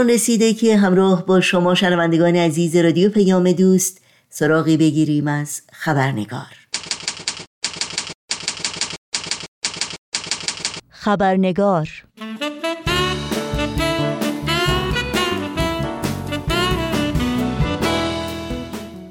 آن 0.00 0.10
رسیده 0.10 0.54
که 0.54 0.76
همراه 0.76 1.26
با 1.26 1.40
شما 1.40 1.74
شنوندگان 1.74 2.36
عزیز 2.36 2.76
رادیو 2.76 3.10
پیام 3.10 3.52
دوست 3.52 4.00
سراغی 4.30 4.76
بگیریم 4.76 5.28
از 5.28 5.62
خبرنگار. 5.72 6.56
خبرنگار. 10.90 11.88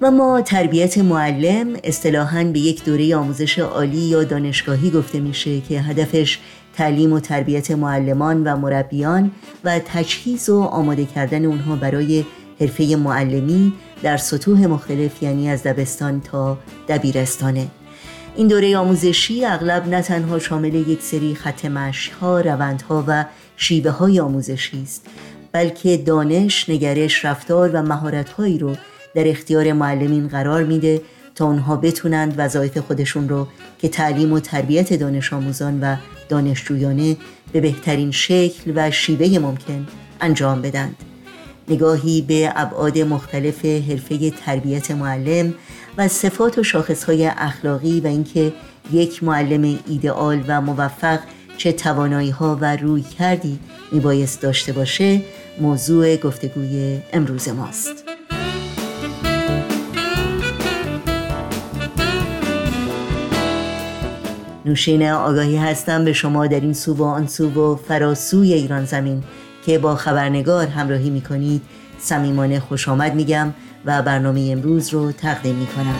و 0.01 0.11
ما 0.11 0.41
تربیت 0.41 0.97
معلم 0.97 1.67
اصطلاحاً 1.83 2.43
به 2.43 2.59
یک 2.59 2.85
دوره 2.85 3.15
آموزش 3.15 3.59
عالی 3.59 3.97
یا 3.97 4.23
دانشگاهی 4.23 4.91
گفته 4.91 5.19
میشه 5.19 5.61
که 5.61 5.81
هدفش 5.81 6.39
تعلیم 6.79 7.13
و 7.13 7.19
تربیت 7.19 7.71
معلمان 7.71 8.43
و 8.43 8.55
مربیان 8.55 9.31
و 9.63 9.79
تجهیز 9.79 10.49
و 10.49 10.61
آماده 10.61 11.05
کردن 11.05 11.45
اونها 11.45 11.75
برای 11.75 12.25
حرفه 12.59 12.95
معلمی 12.95 13.73
در 14.03 14.17
سطوح 14.17 14.67
مختلف 14.67 15.23
یعنی 15.23 15.49
از 15.49 15.63
دبستان 15.63 16.21
تا 16.21 16.57
دبیرستانه. 16.87 17.67
این 18.35 18.47
دوره 18.47 18.77
آموزشی 18.77 19.45
اغلب 19.45 19.87
نه 19.87 20.01
تنها 20.01 20.39
شامل 20.39 20.73
یک 20.73 21.01
سری 21.01 21.35
خط 21.35 21.65
ها، 22.21 22.41
روندها 22.41 23.03
و 23.07 23.25
شیوه 23.57 23.91
های 23.91 24.19
آموزشی 24.19 24.81
است 24.83 25.05
بلکه 25.51 25.97
دانش، 25.97 26.69
نگرش، 26.69 27.25
رفتار 27.25 27.69
و 27.73 27.81
مهارت‌هایی 27.81 28.57
رو 28.57 28.75
در 29.15 29.27
اختیار 29.27 29.73
معلمین 29.73 30.27
قرار 30.27 30.63
میده 30.63 31.01
تا 31.39 31.45
اونها 31.45 31.75
بتونند 31.75 32.33
وظایف 32.37 32.77
خودشون 32.77 33.29
رو 33.29 33.47
که 33.77 33.89
تعلیم 33.89 34.33
و 34.33 34.39
تربیت 34.39 34.93
دانش 34.93 35.33
آموزان 35.33 35.79
و 35.81 35.95
دانشجویانه 36.29 37.17
به 37.51 37.61
بهترین 37.61 38.11
شکل 38.11 38.73
و 38.75 38.91
شیوه 38.91 39.39
ممکن 39.39 39.87
انجام 40.21 40.61
بدند. 40.61 40.95
نگاهی 41.69 42.21
به 42.21 42.53
ابعاد 42.55 42.97
مختلف 42.97 43.65
حرفه 43.65 44.29
تربیت 44.29 44.91
معلم 44.91 45.53
و 45.97 46.07
صفات 46.07 46.57
و 46.57 46.63
شاخصهای 46.63 47.25
اخلاقی 47.25 47.99
و 47.99 48.07
اینکه 48.07 48.53
یک 48.91 49.23
معلم 49.23 49.79
ایدئال 49.87 50.43
و 50.47 50.61
موفق 50.61 51.19
چه 51.57 51.71
توانایی 51.71 52.29
ها 52.29 52.57
و 52.61 52.75
روی 52.75 53.01
کردی 53.01 53.59
میبایست 53.91 54.41
داشته 54.41 54.73
باشه 54.73 55.21
موضوع 55.61 56.15
گفتگوی 56.15 56.99
امروز 57.13 57.49
ماست. 57.49 58.08
نوشین 64.69 65.09
آگاهی 65.09 65.57
هستم 65.57 66.05
به 66.05 66.13
شما 66.13 66.47
در 66.47 66.59
این 66.59 66.73
سو 66.73 66.93
و 66.93 67.03
آن 67.03 67.27
سو 67.27 67.49
و 67.49 67.75
فراسوی 67.75 68.53
ایران 68.53 68.85
زمین 68.85 69.23
که 69.65 69.79
با 69.79 69.95
خبرنگار 69.95 70.67
همراهی 70.67 71.09
می 71.09 71.21
کنید 71.21 71.61
صمیمانه 71.99 72.59
خوش 72.59 72.89
آمد 72.89 73.15
میگم 73.15 73.53
و 73.85 74.01
برنامه 74.01 74.49
امروز 74.51 74.93
رو 74.93 75.11
تقدیم 75.11 75.55
می 75.55 75.67
کنم 75.67 75.99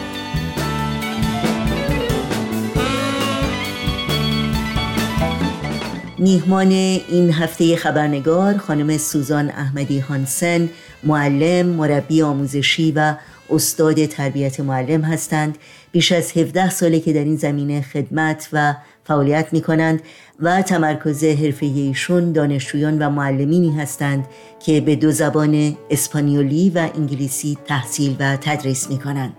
میهمان 6.18 6.72
این 6.72 7.34
هفته 7.34 7.76
خبرنگار 7.76 8.58
خانم 8.58 8.98
سوزان 8.98 9.50
احمدی 9.50 10.00
هانسن 10.00 10.70
معلم، 11.04 11.66
مربی 11.66 12.22
آموزشی 12.22 12.92
و 12.92 13.16
استاد 13.50 14.06
تربیت 14.06 14.60
معلم 14.60 15.02
هستند. 15.02 15.58
بیش 15.92 16.12
از 16.12 16.38
17 16.38 16.70
ساله 16.70 17.00
که 17.00 17.14
در 17.14 17.24
این 17.24 17.36
زمینه 17.36 17.82
خدمت 17.82 18.50
و 18.54 18.76
فعالیت 19.04 19.54
می 19.54 19.62
کنند 19.62 20.02
و 20.40 20.62
تمرکز 20.62 21.24
حرفه 21.24 21.66
ایشون 21.66 22.32
دانشجویان 22.32 23.00
و 23.00 23.10
معلمینی 23.10 23.72
هستند 23.72 24.26
که 24.60 24.82
به 24.82 24.96
دو 24.96 25.12
زبان 25.12 25.78
اسپانیولی 25.90 26.70
و 26.70 26.90
انگلیسی 26.96 27.58
تحصیل 27.66 28.16
و 28.20 28.38
تدریس 28.42 28.90
می 28.90 28.98
کنند. 28.98 29.36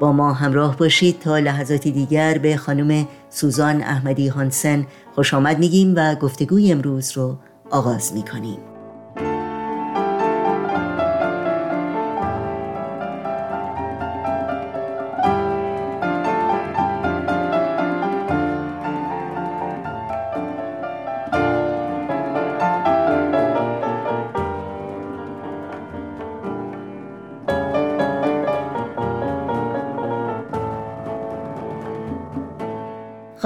با 0.00 0.12
ما 0.12 0.32
همراه 0.32 0.76
باشید 0.76 1.20
تا 1.20 1.38
لحظاتی 1.38 1.90
دیگر 1.90 2.38
به 2.38 2.56
خانم 2.56 3.08
سوزان 3.30 3.82
احمدی 3.82 4.28
هانسن 4.28 4.86
خوش 5.14 5.34
آمد 5.34 5.58
میگیم 5.58 5.94
و 5.96 6.14
گفتگوی 6.14 6.72
امروز 6.72 7.16
رو 7.16 7.38
آغاز 7.70 8.12
می 8.12 8.22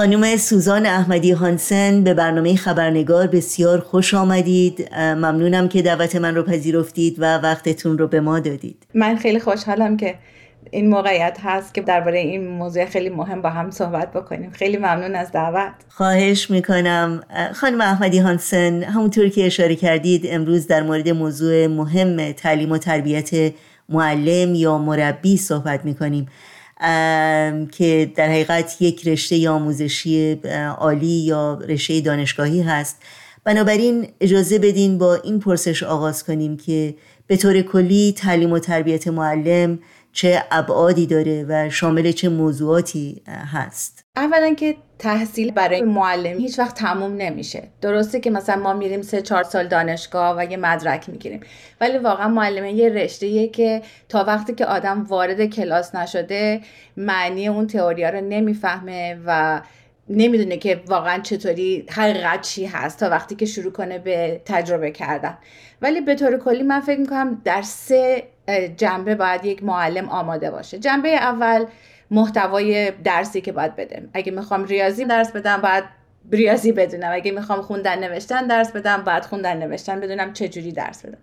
خانم 0.03 0.37
سوزان 0.37 0.85
احمدی 0.85 1.31
هانسن 1.31 2.03
به 2.03 2.13
برنامه 2.13 2.55
خبرنگار 2.55 3.27
بسیار 3.27 3.79
خوش 3.79 4.13
آمدید. 4.13 4.89
ممنونم 4.95 5.67
که 5.67 5.81
دعوت 5.81 6.15
من 6.15 6.35
رو 6.35 6.43
پذیرفتید 6.43 7.15
و 7.19 7.37
وقتتون 7.37 7.97
رو 7.97 8.07
به 8.07 8.19
ما 8.19 8.39
دادید. 8.39 8.83
من 8.93 9.15
خیلی 9.15 9.39
خوشحالم 9.39 9.97
که 9.97 10.15
این 10.71 10.89
موقعیت 10.89 11.37
هست 11.43 11.73
که 11.73 11.81
درباره 11.81 12.19
این 12.19 12.47
موضوع 12.47 12.85
خیلی 12.85 13.09
مهم 13.09 13.41
با 13.41 13.49
هم 13.49 13.71
صحبت 13.71 14.11
بکنیم. 14.11 14.51
خیلی 14.51 14.77
ممنون 14.77 15.15
از 15.15 15.31
دعوت. 15.31 15.73
خواهش 15.89 16.51
می‌کنم. 16.51 17.21
خانم 17.53 17.81
احمدی 17.81 18.19
هانسن 18.19 18.83
همونطور 18.83 19.29
که 19.29 19.45
اشاره 19.45 19.75
کردید 19.75 20.25
امروز 20.29 20.67
در 20.67 20.83
مورد 20.83 21.09
موضوع 21.09 21.67
مهم 21.67 22.31
تعلیم 22.31 22.71
و 22.71 22.77
تربیت 22.77 23.53
معلم 23.89 24.55
یا 24.55 24.77
مربی 24.77 25.37
صحبت 25.37 25.85
می‌کنیم. 25.85 26.27
که 27.71 28.11
در 28.15 28.29
حقیقت 28.29 28.81
یک 28.81 29.07
رشته 29.07 29.49
آموزشی 29.49 30.39
عالی 30.77 31.07
یا 31.07 31.59
رشته 31.67 32.01
دانشگاهی 32.01 32.61
هست. 32.61 33.01
بنابراین 33.43 34.07
اجازه 34.21 34.59
بدین 34.59 34.97
با 34.97 35.15
این 35.15 35.39
پرسش 35.39 35.83
آغاز 35.83 36.23
کنیم 36.23 36.57
که 36.57 36.95
به 37.27 37.37
طور 37.37 37.61
کلی 37.61 38.13
تعلیم 38.17 38.51
و 38.51 38.59
تربیت 38.59 39.07
معلم 39.07 39.79
چه 40.13 40.43
ابعادی 40.51 41.05
داره 41.05 41.45
و 41.49 41.69
شامل 41.69 42.11
چه 42.11 42.29
موضوعاتی 42.29 43.21
هست. 43.27 44.02
اولا 44.17 44.53
که 44.53 44.75
تحصیل 44.99 45.51
برای 45.51 45.81
معلم 45.81 46.37
هیچ 46.37 46.59
وقت 46.59 46.75
تموم 46.75 47.15
نمیشه. 47.15 47.63
درسته 47.81 48.19
که 48.19 48.31
مثلا 48.31 48.55
ما 48.55 48.73
میریم 48.73 49.01
سه 49.01 49.21
چهار 49.21 49.43
سال 49.43 49.67
دانشگاه 49.67 50.37
و 50.37 50.43
یه 50.51 50.57
مدرک 50.57 51.09
می‌گیریم. 51.09 51.39
ولی 51.81 51.97
واقعا 51.97 52.27
معلمه 52.27 52.71
یه 52.71 52.89
رشته 52.89 53.47
که 53.47 53.81
تا 54.09 54.23
وقتی 54.23 54.53
که 54.53 54.65
آدم 54.65 55.03
وارد 55.03 55.45
کلاس 55.45 55.95
نشده 55.95 56.61
معنی 56.97 57.47
اون 57.47 57.67
تئوریا 57.67 58.09
رو 58.09 58.21
نمی‌فهمه 58.21 59.17
و 59.25 59.61
نمی‌دونه 60.09 60.57
که 60.57 60.81
واقعا 60.87 61.19
چطوری 61.19 61.85
حقیقت 61.91 62.41
چی 62.41 62.65
هست 62.65 62.99
تا 62.99 63.09
وقتی 63.09 63.35
که 63.35 63.45
شروع 63.45 63.71
کنه 63.71 63.99
به 63.99 64.41
تجربه 64.45 64.91
کردن. 64.91 65.37
ولی 65.81 66.01
به 66.01 66.15
طور 66.15 66.37
کلی 66.37 66.63
من 66.63 66.79
فکر 66.79 66.99
می‌کنم 66.99 67.41
در 67.43 67.61
سه 67.61 68.23
جنبه 68.77 69.15
باید 69.15 69.45
یک 69.45 69.63
معلم 69.63 70.09
آماده 70.09 70.51
باشه. 70.51 70.79
جنبه 70.79 71.09
اول 71.09 71.65
محتوای 72.13 72.91
درسی 72.91 73.41
که 73.41 73.51
باید 73.51 73.75
بدم. 73.75 74.09
اگه 74.13 74.31
می‌خوام 74.31 74.65
ریاضی 74.65 75.05
درس 75.05 75.31
بدم 75.31 75.61
باید 75.61 75.83
ریاضی 76.31 76.71
بدونم. 76.71 77.09
اگه 77.13 77.31
می‌خوام 77.31 77.61
خوندن 77.61 77.99
نوشتن 77.99 78.47
درس 78.47 78.71
بدم 78.71 79.03
باید 79.03 79.25
خوندن 79.25 79.57
نوشتن 79.57 79.99
بدونم 79.99 80.33
چجوری 80.33 80.71
درس 80.71 81.05
بدم. 81.05 81.17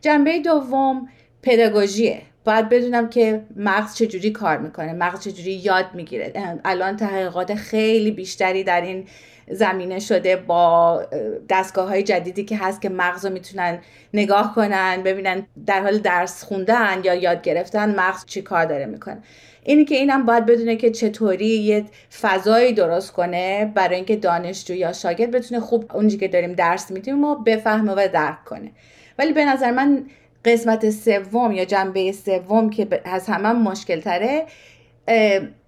جنبه 0.00 0.38
دوم 0.38 1.08
پداگوژیه 1.42 2.22
باید 2.44 2.68
بدونم 2.68 3.08
که 3.08 3.42
مغز 3.56 3.94
چجوری 3.94 4.30
کار 4.30 4.58
می‌کنه 4.58 4.92
مغز 4.92 5.20
چجوری 5.20 5.52
یاد 5.52 5.86
می‌گیره. 5.94 6.32
الان 6.64 6.96
تحقیقات 6.96 7.54
خیلی 7.54 8.10
بیشتری 8.10 8.64
در 8.64 8.80
این 8.80 9.06
زمینه 9.48 9.98
شده 9.98 10.36
با 10.36 11.02
دستگاه 11.48 11.88
های 11.88 12.02
جدیدی 12.02 12.44
که 12.44 12.56
هست 12.56 12.80
که 12.82 12.88
مغز 12.88 13.26
رو 13.26 13.32
می‌تونن 13.32 13.78
نگاه 14.14 14.54
کنن 14.54 15.02
ببینن 15.02 15.46
در 15.66 15.80
حال 15.80 15.98
درس 15.98 16.44
خوندن 16.44 17.00
یا 17.04 17.14
یاد 17.14 17.42
گرفتن 17.42 17.94
مغز 17.94 18.24
چی 18.26 18.42
کار 18.42 18.64
داره 18.64 18.86
می‌کنه. 18.86 19.22
اینی 19.64 19.84
که 19.84 19.94
اینم 19.94 20.26
باید 20.26 20.46
بدونه 20.46 20.76
که 20.76 20.90
چطوری 20.90 21.46
یه 21.46 21.84
فضایی 22.20 22.72
درست 22.72 23.12
کنه 23.12 23.72
برای 23.74 23.96
اینکه 23.96 24.16
دانشجو 24.16 24.74
یا 24.74 24.92
شاگرد 24.92 25.30
بتونه 25.30 25.60
خوب 25.60 25.90
اونجی 25.94 26.16
که 26.16 26.28
داریم 26.28 26.52
درس 26.52 26.90
میدیم 26.90 27.24
و 27.24 27.34
بفهمه 27.34 27.92
و 27.92 28.08
درک 28.12 28.44
کنه. 28.44 28.70
ولی 29.18 29.32
به 29.32 29.44
نظر 29.44 29.70
من 29.70 30.06
قسمت 30.44 30.90
سوم 30.90 31.52
یا 31.52 31.64
جنبه 31.64 32.12
سوم 32.12 32.70
که 32.70 33.02
از 33.04 33.26
همه 33.26 33.52
مشکل 33.52 34.00
تره 34.00 34.46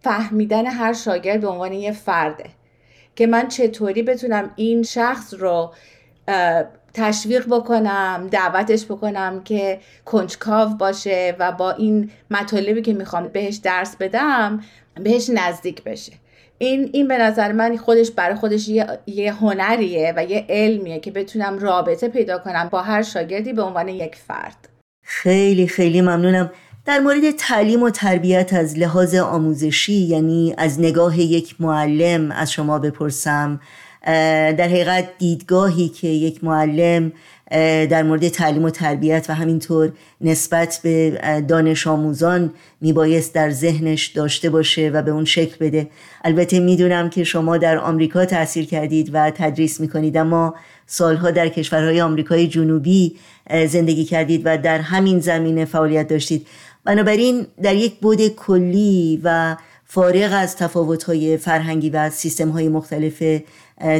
فهمیدن 0.01 0.67
هر 0.67 0.93
شاگرد 0.93 1.41
به 1.41 1.49
عنوان 1.49 1.73
یه 1.73 1.93
فرده. 1.93 2.45
که 3.17 3.27
من 3.27 3.49
چطوری 3.49 4.03
بتونم 4.03 4.51
این 4.57 4.83
شخص 4.83 5.35
رو 5.35 5.73
تشویق 6.97 7.47
بکنم 7.47 8.29
دعوتش 8.31 8.85
بکنم 8.85 9.43
که 9.45 9.81
کنجکاو 10.05 10.69
باشه 10.69 11.37
و 11.39 11.53
با 11.53 11.71
این 11.71 12.11
مطالبی 12.31 12.83
که 12.83 12.95
می‌خوام 12.95 13.29
بهش 13.29 13.57
درس 13.57 13.97
بدم 13.97 14.61
بهش 14.95 15.31
نزدیک 15.35 15.83
بشه. 15.85 16.13
این 16.59 16.91
این 16.93 17.09
به 17.09 17.19
نظر 17.19 17.53
من 17.53 17.77
خودش 17.77 18.11
برای 18.11 18.37
خودش 18.37 18.69
یه, 18.69 18.87
یه 19.07 19.33
هنریه 19.33 20.13
و 20.17 20.25
یه 20.25 20.47
علمیه 20.49 21.01
که 21.01 21.11
بتونم 21.11 21.59
رابطه 21.59 22.09
پیدا 22.09 22.39
کنم 22.39 22.69
با 22.73 22.83
هر 22.83 23.03
شاگردی 23.03 23.53
به 23.53 23.63
عنوان 23.63 23.89
یک 23.89 24.17
فرد. 24.17 24.69
خیلی 25.03 25.67
خیلی 25.67 26.01
ممنونم. 26.01 26.51
در 26.85 26.99
مورد 26.99 27.31
تعلیم 27.31 27.83
و 27.83 27.91
تربیت 27.91 28.53
از 28.53 28.79
لحاظ 28.79 29.15
آموزشی 29.15 29.93
یعنی 29.93 30.55
از 30.59 30.81
نگاه 30.81 31.21
یک 31.21 31.61
معلم 31.61 32.31
از 32.31 32.53
شما 32.53 32.79
بپرسم 32.79 33.61
در 34.07 34.69
حقیقت 34.69 35.09
دیدگاهی 35.19 35.88
که 35.88 36.09
یک 36.09 36.45
معلم 36.45 37.12
در 37.90 38.03
مورد 38.03 38.29
تعلیم 38.29 38.64
و 38.64 38.71
تربیت 38.71 39.27
و 39.29 39.35
همینطور 39.35 39.92
نسبت 40.21 40.81
به 40.83 41.11
دانش 41.49 41.87
آموزان 41.87 42.53
میبایست 42.81 43.35
در 43.35 43.51
ذهنش 43.51 44.07
داشته 44.07 44.51
باشه 44.51 44.90
و 44.95 45.03
به 45.03 45.11
اون 45.11 45.25
شکل 45.25 45.57
بده. 45.61 45.88
البته 46.25 46.61
می‌دونم 46.61 47.11
که 47.11 47.25
شما 47.25 47.57
در 47.57 47.79
آمریکا 47.79 48.25
تاثیر 48.25 48.66
کردید 48.66 49.11
و 49.12 49.31
تدریس 49.31 49.81
می‌کنید 49.81 50.16
اما 50.16 50.55
سالها 50.87 51.31
در 51.31 51.49
کشورهای 51.49 52.01
آمریکای 52.01 52.49
جنوبی 52.49 53.16
زندگی 53.66 54.05
کردید 54.05 54.42
و 54.45 54.59
در 54.59 54.79
همین 54.79 55.21
زمینه 55.21 55.64
فعالیت 55.64 56.09
داشتید. 56.09 56.47
بنابراین 56.85 57.47
در 57.62 57.75
یک 57.75 58.01
بود 58.01 58.29
کلی 58.29 59.21
و 59.25 59.57
فارغ 59.88 60.31
از 60.33 60.57
تفاوت‌های 60.57 61.37
فرهنگی 61.37 61.90
و 61.90 62.11
سیستم‌های 62.11 62.68
مختلف 62.68 63.22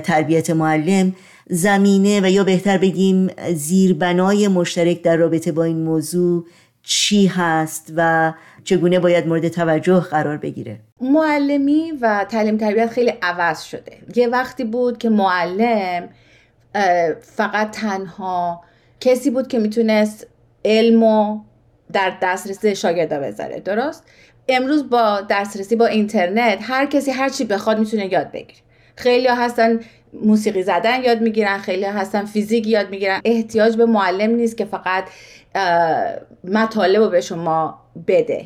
تربیت 0.05 0.51
معلم 0.51 1.14
زمینه 1.51 2.20
و 2.20 2.31
یا 2.31 2.44
بهتر 2.44 2.79
بگیم 2.79 3.31
زیربنای 3.55 4.49
مشترک 4.49 5.03
در 5.03 5.16
رابطه 5.16 5.53
با 5.53 5.64
این 5.64 5.83
موضوع 5.83 6.46
چی 6.83 7.27
هست 7.27 7.92
و 7.96 8.33
چگونه 8.64 8.99
باید 8.99 9.27
مورد 9.27 9.49
توجه 9.49 10.01
قرار 10.01 10.37
بگیره؟ 10.37 10.81
معلمی 11.01 11.92
و 12.01 12.27
تعلیم 12.29 12.57
تربیت 12.57 12.90
خیلی 12.90 13.12
عوض 13.22 13.62
شده. 13.62 13.99
یه 14.16 14.29
وقتی 14.29 14.64
بود 14.64 14.99
که 14.99 15.09
معلم 15.09 16.09
فقط 17.20 17.70
تنها 17.70 18.64
کسی 19.01 19.31
بود 19.31 19.49
که 19.49 19.59
می‌تونست 19.59 20.27
علم 20.64 21.40
در 21.92 22.12
دسترسی 22.22 22.77
شاگردا 22.77 23.20
بذاره. 23.20 23.61
درست؟ 23.61 24.05
امروز 24.49 24.91
با 24.91 25.21
دسترسی 25.31 25.77
با 25.77 25.87
اینترنت 25.87 26.59
هر 26.63 26.87
کسی 26.87 27.11
هر 27.11 27.29
چی 27.29 27.45
بخواد 27.45 27.79
می‌تونه 27.79 28.13
یاد 28.13 28.33
بگیره. 28.33 28.61
خیلی 28.97 29.29
هستن 29.29 29.81
موسیقی 30.13 30.63
زدن 30.63 31.03
یاد 31.03 31.21
می‌گیرن 31.21 31.59
خیلی 31.59 31.85
هستن 31.85 32.25
فیزیک 32.25 32.67
یاد 32.67 32.91
می‌گیرن. 32.91 33.21
احتیاج 33.25 33.77
به 33.77 33.87
معلم 33.87 34.31
نیست 34.31 34.57
که 34.57 34.65
فقط 34.65 35.05
مطالب 36.45 37.03
رو 37.03 37.09
به 37.09 37.21
شما 37.21 37.79
بده. 38.09 38.45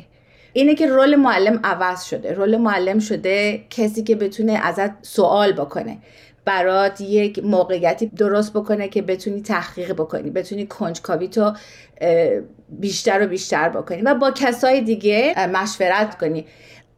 اینه 0.53 0.75
که 0.75 0.87
رول 0.87 1.15
معلم 1.15 1.59
عوض 1.63 2.03
شده. 2.03 2.33
رول 2.33 2.57
معلم 2.57 2.99
شده 2.99 3.61
کسی 3.69 4.03
که 4.03 4.15
بتونه 4.15 4.59
ازت 4.63 4.91
سوال 5.01 5.51
بکنه. 5.51 5.97
برات 6.45 7.01
یک 7.01 7.39
موقعیتی 7.43 8.07
درست 8.07 8.53
بکنه 8.53 8.87
که 8.87 9.01
بتونی 9.01 9.41
تحقیق 9.41 9.93
بکنی 9.93 10.29
بتونی 10.29 10.67
کنجکاوی 10.67 11.27
تو 11.27 11.53
بیشتر 12.69 13.23
و 13.23 13.27
بیشتر 13.27 13.69
بکنی 13.69 14.01
و 14.01 14.13
با 14.13 14.31
کسای 14.31 14.81
دیگه 14.81 15.47
مشورت 15.53 16.17
کنی. 16.17 16.45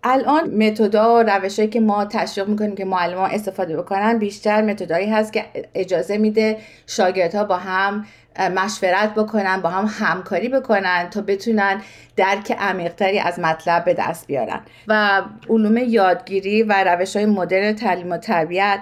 الان 0.05 0.67
متدا 0.67 1.15
و 1.15 1.23
روشهایی 1.23 1.69
که 1.69 1.79
ما 1.79 2.05
تشویق 2.05 2.47
می‌کنیم 2.47 2.75
که 2.75 2.85
معلمان 2.85 3.31
استفاده 3.31 3.77
بکنن 3.77 4.17
بیشتر 4.17 4.61
متدایی 4.61 5.09
هست 5.09 5.33
که 5.33 5.45
اجازه 5.75 6.17
میده 6.17 6.57
شاگردها 6.87 7.43
با 7.43 7.57
هم 7.57 8.05
مشورت 8.39 9.13
بکنن 9.15 9.61
با 9.61 9.69
هم 9.69 9.85
همکاری 9.99 10.49
بکنن 10.49 11.09
تا 11.09 11.21
بتونن 11.21 11.81
درک 12.15 12.55
عمیقتری 12.59 13.19
از 13.19 13.39
مطلب 13.39 13.85
به 13.85 13.93
دست 13.93 14.27
بیارن. 14.27 14.61
و 14.87 15.21
علوم 15.49 15.77
یادگیری 15.77 16.63
و 16.63 16.83
روش 16.83 17.15
های 17.15 17.25
مدرن 17.25 17.73
تعلیم 17.75 18.11
و 18.11 18.17
تربیت 18.17 18.79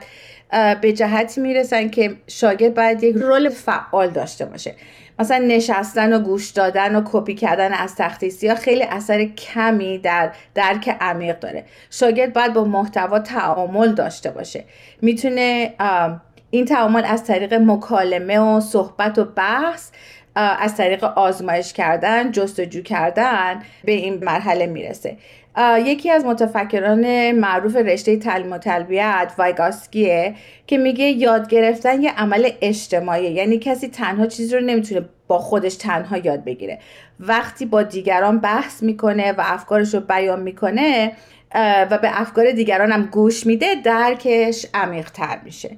به 0.82 0.94
جهتی 0.94 1.42
می‌رسن 1.42 1.90
که 1.90 2.16
شاگرد 2.28 2.74
باید 2.74 3.04
یک 3.04 3.16
رول 3.16 3.50
فعال 3.50 4.10
داشته 4.10 4.46
باشه. 4.46 4.76
مثلا 5.20 5.38
نشستن 5.38 6.14
و 6.14 6.20
گوش 6.20 6.50
دادن 6.50 6.96
و 6.96 7.02
کپی 7.06 7.36
کردن 7.36 7.74
از 7.74 7.96
تخته 7.96 8.30
سیاه 8.30 8.56
خیلی 8.56 8.84
اثر 8.84 9.26
کمی 9.26 9.98
در 9.98 10.32
درک 10.56 10.98
عمیق 11.02 11.40
داره. 11.40 11.66
شاگرد 11.90 12.34
باید 12.34 12.54
با 12.54 12.64
محتوا 12.64 13.20
تعامل 13.20 13.94
داشته 13.94 14.32
باشه. 14.32 14.64
می‌تونه 15.02 15.74
این 16.50 16.66
تعامل 16.66 17.04
از 17.06 17.24
طریق 17.24 17.54
مکالمه 17.54 18.40
و 18.40 18.60
صحبت 18.60 19.18
و 19.18 19.26
بحث 19.26 19.90
از 20.36 20.76
طریق 20.76 21.04
آزمایش 21.04 21.74
کردن 21.74 22.32
جستجو 22.32 22.82
کردن 22.82 23.62
به 23.84 23.92
این 23.92 24.24
مرحله 24.24 24.66
می‌رسه. 24.66 25.18
یکی 25.58 26.10
از 26.10 26.26
متفکران 26.26 27.32
معروف 27.32 27.76
رشته 27.76 28.18
تعلیم 28.18 28.52
و 28.52 28.58
تربیت 28.58 29.34
وایگاسکیه 29.38 30.36
که 30.68 30.78
میگه 30.78 31.06
یاد 31.06 31.50
گرفتن 31.50 32.02
یه 32.02 32.12
عمل 32.12 32.50
اجتماعی 32.62 33.32
یعنی 33.32 33.60
کسی 33.60 33.88
تنها 33.88 34.28
چیزی 34.28 34.56
رو 34.56 34.62
نمی‌تونه 34.62 35.06
با 35.28 35.40
خودش 35.40 35.76
تنها 35.76 36.18
یاد 36.18 36.44
بگیره. 36.44 36.80
وقتی 37.20 37.66
با 37.66 37.84
دیگران 37.84 38.40
بحث 38.40 38.84
می‌کنه 38.84 39.32
و 39.32 39.42
افکارش 39.46 39.94
رو 39.94 40.00
بیان 40.00 40.42
می‌کنه 40.42 41.12
و 41.92 42.00
به 42.02 42.22
افکار 42.22 42.52
دیگران 42.52 42.92
هم 42.92 43.06
گوش 43.06 43.46
میده 43.46 43.76
درکش 43.76 44.66
عمیقتر 44.74 45.40
میشه. 45.44 45.78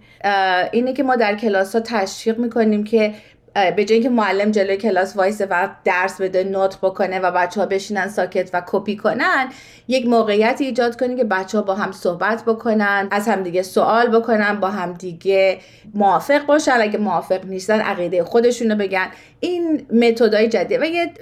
اینه 0.72 0.94
که 0.94 1.04
ما 1.04 1.16
در 1.16 1.36
کلاس 1.36 1.76
ها 1.76 1.82
تشویق 1.82 2.40
می‌کنیم 2.40 2.84
که 2.84 3.14
به 3.54 3.86
جای 3.86 3.94
اینکه 3.94 4.10
معلم 4.10 4.52
جلوی 4.52 4.78
کلاس 4.78 5.16
وایسه 5.16 5.46
و 5.46 5.70
درس 5.84 6.22
بده 6.22 6.44
نوت 6.44 6.78
بکنه 6.78 7.20
و 7.20 7.32
بچه 7.32 7.60
ها 7.60 7.66
بشینن 7.66 8.08
ساکت 8.08 8.50
و 8.54 8.62
کپی 8.68 8.96
کنن 8.96 9.50
یک 9.88 10.08
موقعیت 10.08 10.58
ایجاد 10.60 11.00
کنی 11.00 11.16
که 11.16 11.24
بچه 11.24 11.58
ها 11.58 11.63
با 11.63 11.76
هم 11.76 11.92
صحبت 11.92 12.46
بکنن 12.46 13.08
از 13.12 13.28
همدیگه 13.28 13.62
سوال 13.62 14.20
بکنن 14.20 14.60
با 14.60 14.68
همدیگه 14.68 15.60
موافق 15.94 16.46
باشن. 16.46 16.78
اگه 16.80 16.98
موافق 16.98 17.46
نیستن 17.46 17.80
عقیده 17.80 18.24
خودشونو 18.24 18.76
بگن. 18.76 19.08
این 19.39 19.88
متدای 19.92 20.48
جدیه. 20.48 20.80
و 20.80 20.86
یه 20.86 21.13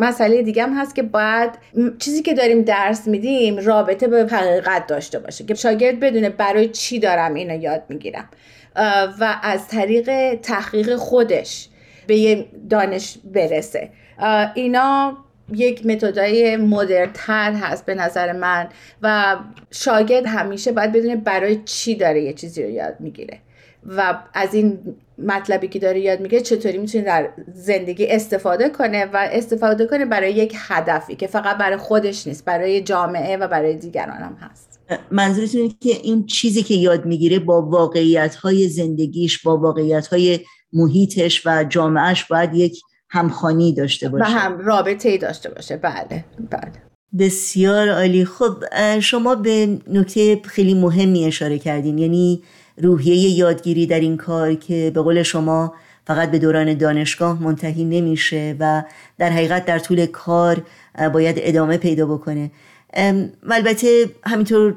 مسئله 0.00 0.42
دیگه 0.42 0.62
هم 0.62 0.74
هست 0.74 0.94
که 0.94 1.02
باید 1.02 1.50
چیزی 1.98 2.22
که 2.22 2.34
داریم 2.34 2.62
درس 2.62 3.06
میدیم 3.06 3.56
رابطه 3.56 4.08
به 4.08 4.26
حقیقت 4.30 4.86
داشته 4.86 5.18
باشه. 5.18 5.44
که 5.44 5.54
شاگرد 5.54 6.00
بدونه 6.00 6.30
برای 6.30 6.68
چی 6.68 6.98
دارم 6.98 7.34
اینو 7.34 7.62
یاد 7.62 7.82
می‌گیرم. 7.88 8.28
و 9.20 9.38
از 9.42 9.68
طریق 9.68 10.34
تحقیق 10.34 10.96
خودش 10.96 11.68
به 12.06 12.16
یه 12.16 12.46
دانش 12.70 13.18
برسه. 13.24 13.90
اینا 14.54 15.16
یک 15.52 15.86
متدای 15.86 16.56
مدرتر 16.56 17.52
هست 17.52 17.86
به 17.86 17.94
نظر 17.94 18.32
من 18.32 18.68
و 19.02 19.36
شاگرد 19.70 20.26
همیشه 20.26 20.72
باید 20.72 20.92
بدونه 20.92 21.16
برای 21.16 21.56
چی 21.64 21.94
داره 21.94 22.22
یه 22.22 22.32
چیزی 22.32 22.62
رو 22.62 22.70
یاد 22.70 22.96
می‌گیره 23.00 23.38
و 23.86 24.18
از 24.34 24.54
این 24.54 24.96
مطلبی 25.18 25.68
که 25.68 25.78
داره 25.78 26.00
یاد 26.00 26.20
می‌گیره 26.20 26.42
چطوری 26.42 26.78
می‌تونه 26.78 27.04
در 27.04 27.28
زندگی 27.54 28.06
استفاده 28.06 28.68
کنه 28.68 29.04
و 29.04 29.28
استفاده 29.32 29.86
کنه 29.86 30.04
برای 30.04 30.32
یک 30.32 30.56
هدفی 30.68 31.16
که 31.16 31.26
فقط 31.26 31.56
برای 31.56 31.76
خودش 31.76 32.26
نیست 32.26 32.44
برای 32.44 32.80
جامعه 32.80 33.36
و 33.36 33.48
برای 33.48 33.74
دیگران 33.74 34.16
هم 34.16 34.36
هست. 34.40 34.73
منظورتون 35.10 35.60
اینه 35.60 35.74
که 35.80 35.90
این 36.02 36.26
چیزی 36.26 36.62
که 36.62 36.74
یاد 36.74 37.06
می‌گیره 37.06 37.38
با 37.38 37.62
واقعیت 37.62 38.34
های 38.34 38.68
زندگیش 38.68 39.42
با 39.42 39.56
واقعیت 39.56 40.06
های 40.06 40.40
محیطش 40.72 41.46
و 41.46 41.64
جامعهش 41.64 42.24
باید 42.24 42.54
یک 42.54 42.80
همخانی 43.10 43.74
داشته 43.74 44.08
باشه. 44.08 44.24
و 44.24 44.28
هم 44.28 44.58
رابطه 44.58 45.08
ای 45.08 45.18
داشته 45.18 45.50
باشه. 45.50 45.76
بله 45.76 46.24
بله. 46.50 46.72
بسیار 47.18 47.88
عالی. 47.88 48.24
خب 48.24 48.64
شما 49.00 49.34
به 49.34 49.78
نکته 49.88 50.40
خیلی 50.44 50.74
مهمی 50.74 51.24
اشاره 51.24 51.58
کردین 51.58 51.98
یعنی 51.98 52.42
روحیه 52.76 53.38
یادگیری 53.38 53.86
در 53.86 54.00
این 54.00 54.16
کار 54.16 54.54
که 54.54 54.90
به 54.94 55.00
قول 55.00 55.22
شما 55.22 55.74
فقط 56.06 56.30
به 56.30 56.38
دوران 56.38 56.74
دانشگاه 56.74 57.42
منتهی 57.42 57.84
نمیشه 57.84 58.56
و 58.60 58.82
در 59.18 59.30
حقیقت 59.30 59.64
در 59.64 59.78
طول 59.78 60.06
کار 60.06 60.62
باید 61.12 61.36
ادامه 61.38 61.76
پیدا 61.76 62.06
بکنه. 62.06 62.50
و 62.96 63.52
البته 63.52 64.10
همینطور 64.24 64.76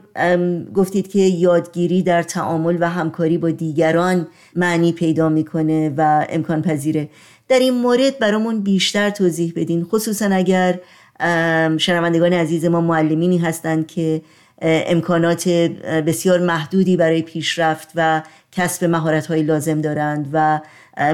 گفتید 0.73 1.07
که 1.07 1.19
یادگیری 1.19 2.03
در 2.03 2.23
تعامل 2.23 2.77
و 2.79 2.89
همکاری 2.89 3.37
با 3.37 3.49
دیگران 3.49 4.27
معنی 4.55 4.91
پیدا 4.91 5.29
می‌کنه 5.29 5.93
و 5.97 6.25
امکان 6.29 6.61
پذیره. 6.61 7.09
در 7.47 7.59
این 7.59 7.73
مورد 7.73 8.19
برامون 8.19 8.61
بیشتر 8.61 9.09
توضیح 9.09 9.53
بدین. 9.55 9.83
خصوصا 9.83 10.25
اگر 10.25 10.79
شنوندگان 11.77 12.33
عزیز 12.33 12.65
ما 12.65 12.81
معلمینی 12.81 13.37
هستند 13.37 13.87
که 13.87 14.21
امکانات 14.61 15.49
بسیار 16.07 16.39
محدودی 16.39 16.97
برای 16.97 17.21
پیشرفت 17.21 17.89
و 17.95 18.21
کسب 18.51 18.85
مهارت 18.85 19.31
لازم 19.31 19.81
دارند 19.81 20.29
و 20.33 20.59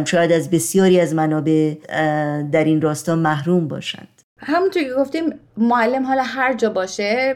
شاید 0.05 0.31
از 0.31 0.49
بسیاری 0.49 0.99
از 0.99 1.13
منابع 1.13 1.73
در 2.51 2.63
این 2.63 2.81
راستا 2.81 3.15
محروم 3.15 3.67
باشند. 3.67 4.12
همونطور 4.43 4.83
که 4.83 4.93
گفتیم 4.93 5.39
معلم 5.57 6.05
حالا 6.05 6.23
هر 6.23 6.53
جا 6.53 6.69
باشه 6.69 7.35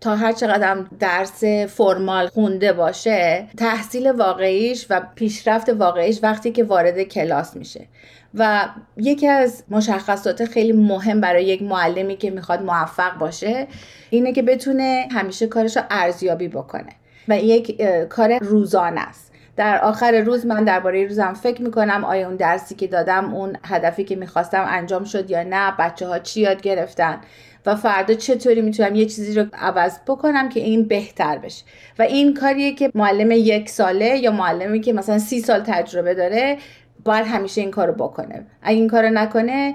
تا 0.00 0.16
هر 0.16 0.32
چقدر 0.32 0.84
درس 0.98 1.44
فرمال 1.44 2.28
خونده 2.28 2.72
باشه 2.72 3.46
تحصیل 3.56 4.10
واقعیش 4.10 4.86
و 4.90 5.00
پیشرفت 5.14 5.68
واقعیش 5.68 6.20
وقتی 6.22 6.52
که 6.52 6.64
وارد 6.64 7.02
کلاس 7.02 7.56
میشه. 7.56 7.86
و 8.34 8.68
یکی 8.96 9.28
از 9.28 9.64
مشخصات 9.68 10.44
خیلی 10.44 10.72
مهم 10.72 11.20
برای 11.20 11.44
یک 11.44 11.62
معلمی 11.62 12.16
که 12.16 12.30
می‌خواد 12.30 12.62
موفق 12.62 13.18
باشه 13.18 13.66
اینه 14.10 14.32
که 14.32 14.42
بتونه 14.42 15.08
همیشه 15.12 15.46
کارش 15.46 15.76
رو 15.76 15.82
ارزیابی 15.90 16.48
بکنه. 16.48 16.92
و 17.28 17.38
یک 17.38 17.82
کار 18.08 18.38
روزانه 18.38 19.00
است. 19.00 19.29
در 19.56 19.80
آخر 19.80 20.20
روز 20.20 20.46
من 20.46 20.64
درباره 20.64 21.06
روزم 21.06 21.32
فکر 21.34 21.62
می‌کنم 21.62 22.04
آیا 22.04 22.26
اون 22.26 22.36
درسی 22.36 22.74
که 22.74 22.86
دادم 22.86 23.34
اون 23.34 23.56
هدفی 23.64 24.04
که 24.04 24.16
می‌خواستم 24.16 24.64
انجام 24.68 25.04
شد 25.04 25.30
یا 25.30 25.42
نه 25.42 25.72
بچه 25.78 26.06
ها 26.06 26.18
چی 26.18 26.40
یاد 26.40 26.62
گرفتن 26.62 27.20
و 27.66 27.76
فردا 27.76 28.14
چطوری 28.14 28.62
می‌تونم 28.62 28.94
یه 28.94 29.04
چیزی 29.04 29.40
رو 29.40 29.46
عوض 29.52 29.98
بکنم 30.06 30.48
که 30.48 30.60
این 30.60 30.88
بهتر 30.88 31.38
بشه. 31.38 31.64
و 31.98 32.02
این 32.02 32.34
کاریه 32.34 32.74
که 32.74 32.90
معلم 32.94 33.30
یک 33.30 33.68
ساله 33.68 34.18
یا 34.18 34.30
معلمی 34.30 34.80
که 34.80 34.92
مثلا 34.92 35.18
سی 35.18 35.40
سال 35.40 35.60
تجربه 35.60 36.14
داره 36.14 36.58
باید 37.04 37.26
همیشه 37.26 37.60
این 37.60 37.70
کارو 37.70 37.92
بکنه. 37.92 38.46
اگه 38.62 38.76
این 38.76 38.88
کارو 38.88 39.10
نکنه 39.10 39.74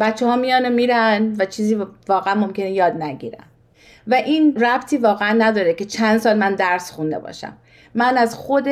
بچه 0.00 0.26
ها 0.26 0.36
میان 0.36 0.66
و 0.66 0.70
میرن 0.70 1.36
و 1.38 1.44
چیزی 1.44 1.78
واقعا 2.08 2.34
ممکنه 2.34 2.70
یاد 2.70 3.02
نگیرن. 3.02 3.44
و 4.06 4.14
این 4.14 4.56
ربطی 4.56 4.96
واقعا 4.96 5.32
نداره 5.32 5.74
که 5.74 5.84
چند 5.84 6.20
سال 6.20 6.38
من 6.38 6.54
درس 6.54 6.90
خونده 6.90 7.18
باشم. 7.18 7.52
من 7.94 8.18
از 8.18 8.34
خود 8.34 8.68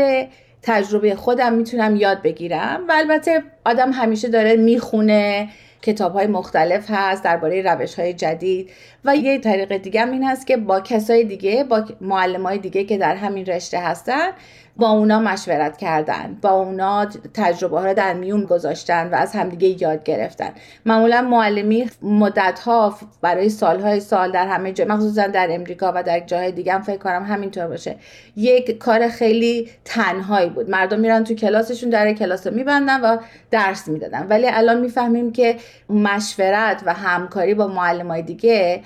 تجربه 0.63 1.15
خودم 1.15 1.53
می‌تونم 1.53 1.97
یاد 1.97 2.23
بگیرم 2.23 2.81
و 2.89 2.93
البته 2.97 3.43
آدم 3.65 3.93
همیشه 3.93 4.29
داره 4.29 4.57
می‌خونه 4.57 5.49
کتاب 5.83 6.13
های 6.13 6.27
مختلف 6.27 6.87
هست 6.89 7.25
درباره 7.25 7.63
روش 7.63 7.95
های 7.95 8.15
جدید 8.15 8.71
و 9.05 9.17
یه 9.17 9.39
طریق 9.39 9.77
دیگه 9.77 10.01
هم 10.01 10.13
این 10.13 10.25
هست 10.25 10.47
که 10.47 10.57
با 10.57 10.81
کسای 10.81 11.25
دیگه 11.25 11.65
با 11.65 11.85
معلم 12.01 12.47
های 12.47 12.59
دیگه 12.59 12.85
که 12.85 12.99
در 12.99 13.15
همین 13.15 13.47
رشته 13.47 13.79
هستن 13.79 14.29
با 14.79 14.91
اونا 14.91 15.21
مشورت 15.21 15.77
کردن 15.77 16.39
با 16.43 16.51
اونا 16.51 17.07
تجربه 17.35 17.79
ها 17.79 17.87
رو 17.87 17.95
در 17.95 18.15
میون 18.15 18.45
گذاشتن 18.45 19.11
و 19.11 19.15
از 19.15 19.33
همدیگه 19.33 19.83
یاد 19.83 20.03
گرفتن. 20.05 20.51
معمولا 20.87 21.23
معلمی 21.23 21.91
مدت 22.03 22.59
ها 22.59 22.99
برای 23.21 23.49
سالهای 23.49 24.01
سال 24.01 24.33
در 24.33 24.47
همه 24.47 24.73
جا 24.73 24.85
مخصوصا 24.85 25.27
در 25.27 25.49
امریکا 25.51 25.93
و 25.95 26.03
در 26.03 26.21
جاهای 26.21 26.53
دیگه 26.53 26.73
هم 26.73 26.83
فکر 26.83 26.99
کنم 26.99 27.25
همینطور 27.25 27.67
باشه. 27.67 27.97
یک 28.37 28.79
کار 28.79 29.09
خیلی 29.09 29.71
تنهایی 29.85 30.51
بود. 30.51 30.71
مردم 30.71 31.01
میرن 31.01 31.25
تو 31.25 31.35
کلاسشون 31.35 31.91
در 31.91 32.13
کلاس 32.13 32.47
رو 32.47 32.55
میبندن 32.55 33.01
و 33.01 33.19
درس 33.51 33.89
می‌دادن. 33.89 34.27
ولی 34.27 34.49
الان 34.49 34.81
می‌فهمیم 34.81 35.33
که 35.33 35.57
مشورت 35.91 36.83
و 36.87 36.93
همکاری 36.95 37.55
با 37.55 37.67
معلم 37.67 38.09
های 38.09 38.23
دیگه 38.23 38.83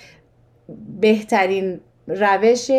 بهترین 1.01 1.81
روش 2.07 2.71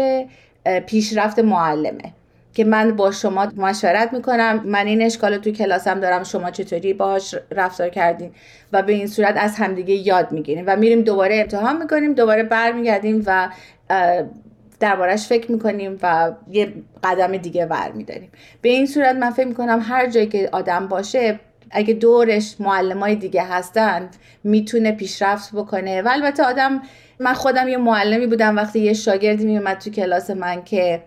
پیشرفت 0.85 1.39
معلمه. 1.39 2.13
که 2.53 2.63
من 2.63 2.95
با 2.95 3.11
شما 3.11 3.47
مشورت 3.57 4.13
می‌کنم. 4.13 4.61
من 4.65 4.87
این 4.87 5.01
اشکال 5.01 5.37
تو 5.37 5.51
کلاسم 5.51 5.99
دارم. 5.99 6.23
شما 6.23 6.51
چطوری 6.51 6.93
باهاش 6.93 7.35
رفتار 7.51 7.89
کردین؟ 7.89 8.31
و 8.73 8.81
به 8.81 8.93
این 8.93 9.07
صورت 9.07 9.35
از 9.37 9.55
همدیگه 9.55 9.93
یاد 9.93 10.31
می‌گیریم 10.31 10.63
و 10.67 10.75
میریم 10.75 11.01
دوباره 11.01 11.39
امتحان 11.39 11.77
می‌کنیم 11.77 12.13
دوباره 12.13 12.43
برمیگردیم 12.43 13.23
و 13.25 13.49
دربارش 14.79 15.27
فکر 15.27 15.51
می‌کنیم 15.51 15.99
و 16.01 16.31
یه 16.51 16.73
قدم 17.03 17.37
دیگه 17.37 17.65
ور 17.65 17.91
میداریم 17.91 18.31
به 18.61 18.69
این 18.69 18.85
صورت 18.85 19.15
من 19.15 19.29
فکر 19.29 19.47
می‌کنم 19.47 19.79
هر 19.83 20.09
جایی 20.09 20.27
که 20.27 20.49
آدم 20.51 20.87
باشه 20.87 21.39
اگه 21.71 21.93
دورش 21.93 22.55
معلم 22.59 23.13
دیگه 23.13 23.43
هستن 23.43 24.09
می‌تونه 24.43 24.91
پیشرفت 24.91 25.55
بکنه. 25.55 26.01
و 26.01 26.09
البته 26.11 26.43
آدم 26.43 26.81
من 27.19 27.33
خودم 27.33 27.67
یه 27.67 27.77
معلمی 27.77 28.27
بودم 28.27 28.55
وقتی 28.55 28.79
یه 28.79 28.93
شاگردی 28.93 29.45
میومد 29.45 29.77
تو 29.77 29.89
کلاس 29.89 30.29
من 30.29 30.63
که 30.63 31.01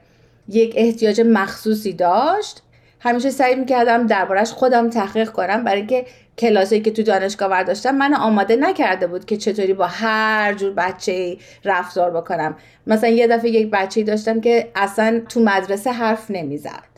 یک 0.48 0.74
احتیاج 0.76 1.20
مخصوصی 1.20 1.92
داشت. 1.92 2.62
همیشه 3.00 3.30
سعی 3.30 3.54
می‌کردم 3.54 4.07
دربارش 4.07 4.52
خودم 4.52 4.90
تحقیق 4.90 5.30
کنم. 5.30 5.64
برای 5.64 5.78
اینکه 5.78 6.07
کلاسایی 6.38 6.80
که 6.80 6.90
تو 6.90 7.02
دانشگاه 7.02 7.48
برداشتم 7.48 7.94
من 7.94 8.14
آماده 8.14 8.57
نکرده 8.57 9.07
بود 9.07 9.24
که 9.24 9.37
چطوری 9.37 9.74
با 9.74 9.87
هر 9.87 10.54
جور 10.54 10.72
بچه 10.72 11.37
رفتار 11.64 12.11
بکنم. 12.11 12.57
مثلا 12.87 13.11
یه 13.11 13.26
دفعه 13.26 13.50
یک 13.50 13.70
بچه 13.70 14.02
داشتم 14.02 14.40
که 14.40 14.70
اصلا 14.74 15.20
تو 15.28 15.40
مدرسه 15.40 15.92
حرف 15.92 16.30
نمی‌زد. 16.30 16.93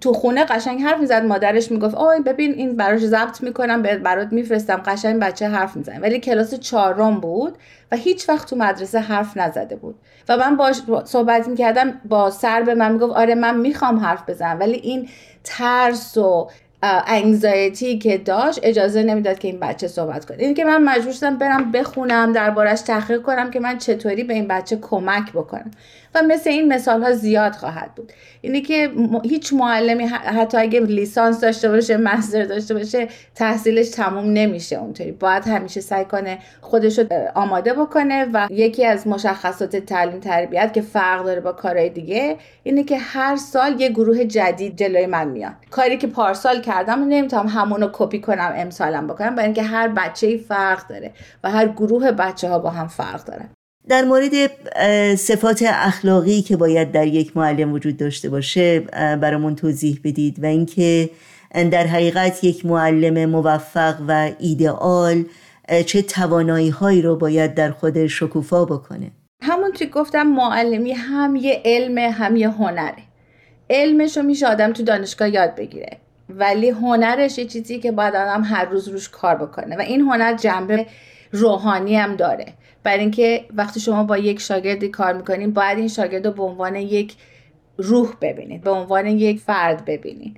تو 0.00 0.12
خونه 0.12 0.44
قشنگ 0.44 0.82
حرف 0.82 1.00
می‌زد 1.00 1.24
مادرش 1.24 1.70
می‌گفت 1.70 1.94
آی 1.94 2.20
ببین 2.20 2.52
این 2.52 2.76
براش 2.76 3.00
ضبط 3.00 3.42
می‌کنم 3.42 3.82
برات 3.82 4.32
میفرستم. 4.32 4.82
قشنگ 4.86 5.20
بچه 5.20 5.48
حرف 5.48 5.76
می‌زنه 5.76 5.98
ولی 5.98 6.20
کلاس 6.20 6.54
چهارم 6.54 7.20
بود 7.20 7.58
و 7.92 7.96
هیچ 7.96 8.28
وقت 8.28 8.50
تو 8.50 8.56
مدرسه 8.56 8.98
حرف 8.98 9.36
نزده 9.36 9.76
بود. 9.76 9.94
و 10.28 10.36
من 10.36 10.56
باش 10.56 10.82
صحبت 11.04 11.48
می‌کردم 11.48 12.00
با 12.08 12.30
سر 12.30 12.62
به 12.62 12.74
من 12.74 12.92
می‌گفت 12.92 13.12
آره 13.12 13.34
من 13.34 13.56
می‌خوام 13.56 13.98
حرف 13.98 14.30
بزنم. 14.30 14.60
ولی 14.60 14.76
این 14.76 15.08
ترس 15.44 16.16
و 16.16 16.48
انگزایتی 17.06 17.98
که 17.98 18.18
داشت 18.18 18.60
اجازه 18.62 19.02
نمی‌داد 19.02 19.38
که 19.38 19.48
این 19.48 19.60
بچه 19.60 19.88
صحبت 19.88 20.24
کنه. 20.24 20.38
این 20.38 20.54
که 20.54 20.64
من 20.64 20.82
مجبور 20.82 21.12
شدم 21.12 21.36
برم 21.38 21.72
بخونم 21.72 22.32
دربارش 22.32 22.80
تحقیق 22.80 23.22
کنم 23.22 23.50
که 23.50 23.60
من 23.60 23.78
چطوری 23.78 24.24
به 24.24 24.34
این 24.34 24.48
بچه 24.48 24.76
کمک 24.76 25.32
بکنم. 25.32 25.70
و 26.14 26.22
مثل 26.22 26.50
این 26.50 26.72
مثال 26.72 27.02
ها 27.02 27.12
زیاد 27.12 27.52
خواهد 27.52 27.94
بود. 27.94 28.12
اینه 28.40 28.60
که 28.60 28.90
هیچ 29.24 29.52
معلمی 29.52 30.04
حتی 30.04 30.58
اگه 30.58 30.80
لیسانس 30.80 31.40
داشته 31.40 31.68
باشه 31.68 31.96
مستر 31.96 32.44
داشته 32.44 32.74
باشه 32.74 33.08
تحصیلش 33.34 33.88
تموم 33.88 34.32
نمیشه 34.32 34.76
اونطوری. 34.76 35.12
باید 35.12 35.44
همیشه 35.44 35.80
سعی 35.80 36.04
کنه 36.04 36.38
خودش 36.60 36.98
رو 36.98 37.06
آماده 37.34 37.72
بکنه 37.72 38.26
و 38.32 38.46
یکی 38.50 38.84
از 38.84 39.06
مشخصات 39.06 39.76
تعلیم 39.76 40.20
تربیت 40.20 40.72
که 40.72 40.80
فرق 40.80 41.24
داره 41.24 41.40
با 41.40 41.52
کارهای 41.52 41.88
دیگه 41.88 42.36
اینه 42.62 42.84
که 42.84 42.98
هر 42.98 43.36
سال 43.36 43.80
یه 43.80 43.88
گروه 43.88 44.24
جدید 44.24 44.76
جلوی 44.76 45.06
من 45.06 45.28
میاد 45.28 45.52
کاری 45.70 45.96
که 45.96 46.06
پارسال 46.06 46.60
کردم 46.60 47.04
نمی‌تونم 47.08 47.48
همون 47.48 47.80
رو 47.80 47.90
کپی 47.92 48.20
کنم 48.20 48.52
امسالم 48.56 49.06
بکنم 49.06 49.34
برای 49.34 49.44
اینکه 49.44 49.62
هر 49.62 49.88
بچه 49.88 50.36
فرق 50.36 50.88
داره 50.88 51.12
و 51.44 51.50
هر 51.50 51.68
گروه 51.68 52.12
بچه 52.12 52.48
ها 52.48 52.58
با 52.58 52.70
هم 52.70 52.88
فرق 52.88 53.24
دارن. 53.24 53.48
در 53.88 54.04
مورد 54.04 54.32
صفات 55.14 55.64
اخلاقی 55.66 56.42
که 56.42 56.56
باید 56.56 56.92
در 56.92 57.06
یک 57.06 57.36
معلم 57.36 57.72
وجود 57.72 57.96
داشته 57.96 58.28
باشه 58.28 58.80
برامون 59.20 59.56
توضیح 59.56 60.00
بدید 60.04 60.42
و 60.42 60.46
اینکه 60.46 61.10
در 61.54 61.86
حقیقت 61.86 62.44
یک 62.44 62.66
معلم 62.66 63.30
موفق 63.30 63.94
و 64.08 64.30
ایدئال 64.38 65.24
چه 65.86 66.02
توانایی 66.02 66.68
هایی 66.68 67.02
رو 67.02 67.16
باید 67.16 67.54
در 67.54 67.70
خود 67.70 68.06
شکوفا 68.06 68.64
بکنه. 68.64 69.10
همونطوری 69.42 69.90
گفتم 69.90 70.22
معلمی 70.22 70.92
هم 70.92 71.36
یه 71.36 71.62
علم 71.64 71.98
هم 71.98 72.36
یه 72.36 72.50
هنره. 72.50 73.02
علمش 73.70 74.16
رو 74.16 74.22
میشه 74.22 74.46
آدم 74.46 74.72
تو 74.72 74.82
دانشگاه 74.82 75.30
یاد 75.30 75.54
بگیره. 75.54 75.96
ولی 76.28 76.70
هنرش 76.70 77.38
یه 77.38 77.44
چیزی 77.44 77.78
که 77.78 77.92
باید 77.92 78.14
آدم 78.14 78.44
هر 78.44 78.64
روز 78.64 78.88
روش 78.88 79.08
کار 79.08 79.34
بکنه. 79.36 79.76
و 79.76 79.80
این 79.80 80.00
هنر 80.00 80.36
جنبه 80.36 80.86
روحانی 81.32 81.96
هم 81.96 82.16
داره. 82.16 82.46
برای 82.86 83.00
اینکه 83.00 83.44
وقتی 83.54 83.80
شما 83.80 84.04
با 84.04 84.18
یک 84.18 84.40
شاگردی 84.40 84.88
کار 84.88 85.12
می‌کنید 85.12 85.54
باید 85.54 85.78
این 85.78 85.88
شاگرد 85.88 86.26
رو 86.26 86.32
به 86.32 86.42
عنوان 86.42 86.76
یک 86.76 87.14
روح 87.76 88.12
ببینید 88.20 88.60
به 88.62 88.70
عنوان 88.70 89.06
یک 89.06 89.40
فرد 89.40 89.84
ببینید. 89.84 90.36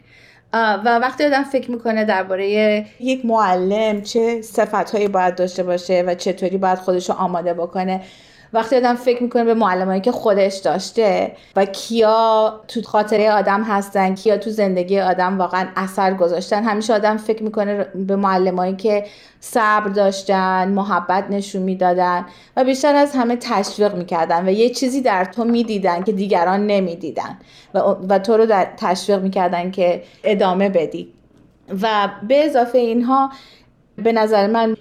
و 0.53 0.99
وقتی 0.99 1.25
آدم 1.25 1.43
فکر 1.43 1.71
می‌کنه 1.71 2.05
درباره 2.05 2.87
یک 3.01 3.25
معلم 3.25 4.03
چه 4.03 4.43
صفتهایی 4.43 5.09
باید 5.09 5.35
داشته 5.35 5.63
باشه 5.63 6.05
و 6.07 6.15
چطوری 6.15 6.59
باید 6.59 6.79
خودش 6.79 7.11
رو 7.11 7.17
آماده 7.17 7.55
بکنه 7.55 8.01
وقتی 8.53 8.77
آدم 8.77 8.95
فکر 8.95 9.23
می‌کنه 9.23 9.45
به 9.45 9.55
معلمایی 9.55 10.01
که 10.01 10.13
خودش 10.13 10.57
داشته 10.57 11.33
و 11.57 11.65
کیا 11.65 12.61
تو 12.69 12.83
خاطره 12.83 13.33
آدم 13.33 13.63
هستن 13.63 14.15
کیا 14.15 14.37
تو 14.37 14.51
زندگی 14.51 15.01
آدم 15.01 15.39
واقعا 15.39 15.69
اثر 15.77 16.15
گذاشتن 16.15 16.65
همیشه 16.65 16.95
آدم 16.95 17.17
فکر 17.17 17.43
می‌کنه 17.43 17.87
به 17.95 18.17
معلمایی 18.17 18.77
که 18.77 19.07
صبر 19.41 19.89
داشتن 19.89 20.69
محبت 20.69 21.25
نشون 21.31 21.63
می‌دادن 21.63 22.27
و 22.57 22.65
بیشتر 22.65 22.95
از 22.95 23.13
همه 23.15 23.37
تشویق 23.37 23.95
می‌کردن 23.95 24.49
و 24.49 24.53
یه 24.53 24.71
چیزی 24.71 25.01
در 25.01 25.25
تو 25.25 25.45
می‌دیدن 25.45 26.03
که 26.03 26.13
دیگران 26.13 26.67
نمی‌دیدن 26.67 27.39
و, 27.75 27.79
و 28.09 28.19
تو 28.19 28.37
رو 28.37 28.47
در 28.47 28.69
تشویق 28.77 29.23
می‌کردن 29.23 29.71
که 29.71 30.03
ادامه 30.25 30.69
بدی. 30.69 31.13
و 31.83 32.09
به 32.29 32.45
اضافه 32.45 32.79
اینها 32.79 33.31
به 34.05 34.13
نظر 34.13 34.47
من 34.47 34.77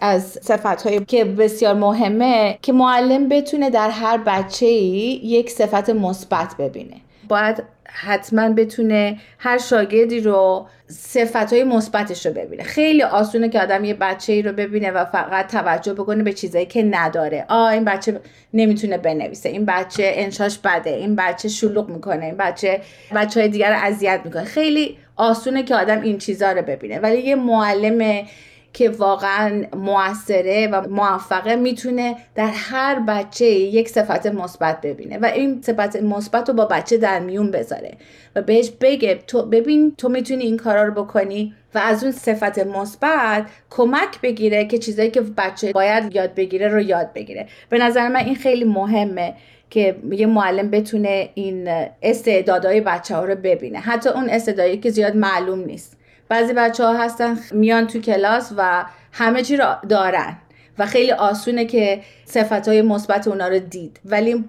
از 0.00 0.38
صفت 0.42 0.82
هایی 0.82 1.04
که 1.04 1.24
بسیار 1.24 1.74
مهمه 1.74 2.58
که 2.62 2.72
معلم 2.72 3.28
بتونه 3.28 3.70
در 3.70 3.90
هر 3.90 4.18
بچه 4.18 4.66
ای 4.66 5.20
یک 5.24 5.50
صفت 5.50 5.90
مثبت 5.90 6.54
ببینه. 6.58 6.96
باید 7.28 7.62
حتما 7.92 8.48
بتونه 8.48 9.18
هر 9.38 9.58
شاگردی 9.58 10.20
رو 10.20 10.66
صفت 10.86 11.52
های 11.52 11.64
مثبتش 11.64 12.26
رو 12.26 12.32
ببینه. 12.32 12.62
خیلی 12.62 13.02
آسونه 13.02 13.48
که 13.48 13.60
آدم 13.60 13.84
یه 13.84 13.94
بچه 13.94 14.32
ای 14.32 14.42
رو 14.42 14.52
ببینه 14.52 14.90
و 14.90 15.04
فقط 15.04 15.50
توجه 15.50 15.94
بکنه 15.94 16.22
به 16.22 16.32
چیزایی 16.32 16.66
که 16.66 16.82
نداره. 16.82 17.46
آ 17.48 17.66
این 17.66 17.84
بچه 17.84 18.20
نمی‌تونه 18.54 18.98
بنویسه. 18.98 19.48
این 19.48 19.64
بچه 19.64 20.12
انشاش 20.14 20.58
بده. 20.58 20.90
این 20.90 21.16
بچه 21.16 21.48
شلوغ 21.48 21.88
می‌کنه. 21.88 22.24
این 22.24 22.36
بچه 22.36 22.80
بچه 23.14 23.40
های 23.40 23.48
دیگر 23.48 23.70
رو 23.70 23.78
اذیت 23.82 24.20
می‌کنه. 24.24 24.44
خیلی 24.44 24.96
آسونه 25.16 25.62
که 25.62 25.74
آدم 25.74 26.00
این 26.00 26.18
چیزها 26.18 26.52
رو 26.52 26.62
ببینه. 26.62 26.98
ولی 26.98 27.20
یه 27.20 27.34
معلم 27.34 28.26
که 28.72 28.90
واقعا 28.90 29.64
موثره 29.76 30.68
و 30.72 30.88
موفقه 30.88 31.56
می‌تونه 31.56 32.16
در 32.34 32.50
هر 32.54 32.98
بچه 32.98 33.46
یک 33.46 33.88
صفت 33.88 34.26
مثبت 34.26 34.80
ببینه 34.80 35.18
و 35.18 35.24
این 35.24 35.62
صفت 35.62 35.96
مثبت 35.96 36.48
رو 36.48 36.54
با 36.54 36.64
بچه 36.64 36.96
در 36.96 37.20
میون 37.20 37.50
بذاره 37.50 37.92
و 38.36 38.42
بهش 38.42 38.72
بگه 38.80 39.14
تو 39.14 39.42
ببین 39.42 39.94
تو 39.98 40.08
می‌تونی 40.08 40.44
این 40.44 40.56
کارا 40.56 40.84
رو 40.84 41.04
بکنی 41.04 41.54
و 41.74 41.78
از 41.78 42.02
اون 42.02 42.12
صفت 42.12 42.58
مثبت 42.58 43.46
کمک 43.70 44.20
بگیره 44.22 44.64
که 44.64 44.78
چیزایی 44.78 45.10
که 45.10 45.20
بچه 45.20 45.72
باید 45.72 46.16
یاد 46.16 46.34
بگیره 46.34 46.68
رو 46.68 46.80
یاد 46.80 47.12
بگیره. 47.12 47.46
به 47.68 47.78
نظر 47.78 48.08
من 48.08 48.20
این 48.20 48.34
خیلی 48.34 48.64
مهمه 48.64 49.34
که 49.70 49.96
یه 50.10 50.26
معلم 50.26 50.70
بتونه 50.70 51.28
این 51.34 51.68
استعدادهای 52.02 52.80
بچه 52.80 53.16
ها 53.16 53.24
رو 53.24 53.34
ببینه. 53.34 53.78
حتی 53.78 54.08
اون 54.08 54.30
استعدادی 54.30 54.78
که 54.78 54.90
زیاد 54.90 55.16
معلوم 55.16 55.60
نیست. 55.60 55.99
بعضی 56.30 56.52
بچه 56.52 56.84
ها 56.84 56.92
هستن 56.92 57.38
میان 57.52 57.86
تو 57.86 58.00
کلاس 58.00 58.52
و 58.56 58.84
همه 59.12 59.42
چی 59.42 59.56
رو 59.56 59.74
دارن 59.88 60.36
و 60.78 60.86
خیلی 60.86 61.12
آسونه 61.12 61.64
که 61.64 62.00
صفت 62.24 62.68
های 62.68 62.82
مثبت 62.82 63.28
اونا 63.28 63.48
رو 63.48 63.58
دید. 63.58 64.00
ولی 64.04 64.44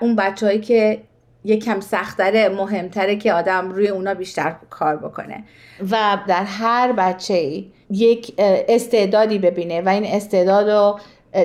اون 0.00 0.16
بچههایی 0.16 0.60
که 0.60 1.02
یکم 1.44 1.80
سختره 1.80 2.48
مهمتره 2.48 3.16
که 3.16 3.32
آدم 3.32 3.70
روی 3.70 3.88
اونا 3.88 4.14
بیشتر 4.14 4.56
کار 4.70 4.96
بکنه. 4.96 5.44
و 5.90 6.18
در 6.28 6.44
هر 6.44 6.92
بچه 6.92 7.64
یک 7.90 8.34
استعدادی 8.38 9.38
ببینه 9.38 9.80
و 9.80 9.88
این 9.88 10.06
استعداد 10.06 10.70
رو 10.70 10.98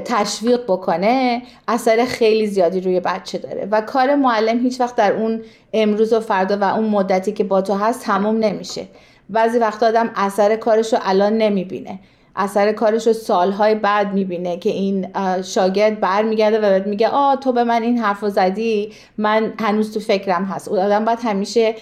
تشویق 0.05 0.63
بکنه 0.63 1.41
اثر 1.67 2.05
خیلی 2.05 2.47
زیادی 2.47 2.81
روی 2.81 2.99
بچه 2.99 3.37
داره. 3.37 3.67
و 3.71 3.81
کار 3.81 4.15
معلم 4.15 4.59
هیچ 4.59 4.81
وقت 4.81 4.95
در 4.95 5.13
اون 5.13 5.41
امروز 5.73 6.13
و 6.13 6.19
فردا 6.19 6.57
و 6.57 6.63
اون 6.63 6.89
مدتی 6.89 7.31
که 7.31 7.43
با 7.43 7.61
تو 7.61 7.73
هست 7.73 8.03
تموم 8.03 8.37
نمیشه. 8.37 8.87
بعضی 9.29 9.57
وقت 9.57 9.83
آدم 9.83 10.11
اثر 10.15 10.55
کارش 10.55 10.93
رو 10.93 10.99
الان 11.01 11.37
نمی‌بینه. 11.37 11.99
اثر 12.35 12.71
کارش 12.71 13.07
رو 13.07 13.13
سالهای 13.13 13.75
بعد 13.75 14.13
می‌بینه 14.13 14.57
که 14.57 14.69
این 14.69 15.07
شاگرد 15.43 15.99
برمیگرده 15.99 16.59
و 16.79 16.89
میگه 16.89 17.07
آ 17.07 17.35
تو 17.35 17.51
به 17.51 17.63
من 17.63 17.81
این 17.81 17.97
حرف 17.97 18.25
زدی 18.25 18.93
من 19.17 19.53
هنوز 19.59 19.93
تو 19.93 19.99
فکرم 19.99 20.43
هست. 20.45 20.67
آدم 20.67 21.05
باید 21.05 21.19
همیشه 21.23 21.75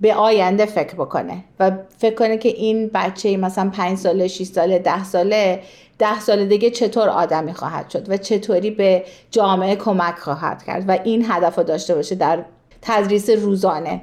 به 0.00 0.14
آینده 0.14 0.66
فکر 0.66 0.94
بکنه 0.94 1.44
و 1.60 1.70
فکر 1.98 2.14
کنه 2.14 2.38
که 2.38 2.48
این 2.48 2.90
بچه 2.94 3.36
مثلا 3.36 3.70
پنج 3.70 3.98
ساله 3.98 4.28
6 4.28 4.44
ساله 4.44 4.78
ده 4.78 5.04
ساله 5.04 5.62
ده 5.98 6.20
سال 6.20 6.44
دیگه 6.44 6.70
چطور 6.70 7.08
آدمی 7.08 7.52
خواهد 7.52 7.90
شد 7.90 8.10
و 8.10 8.16
چطوری 8.16 8.70
به 8.70 9.04
جامعه 9.30 9.76
کمک 9.76 10.18
خواهد 10.18 10.62
کرد 10.62 10.84
و 10.88 10.98
این 11.04 11.24
هدف 11.28 11.58
رو 11.58 11.64
داشته 11.64 11.94
باشه 11.94 12.14
در 12.14 12.44
تدریس 12.82 13.30
روزانه. 13.30 14.00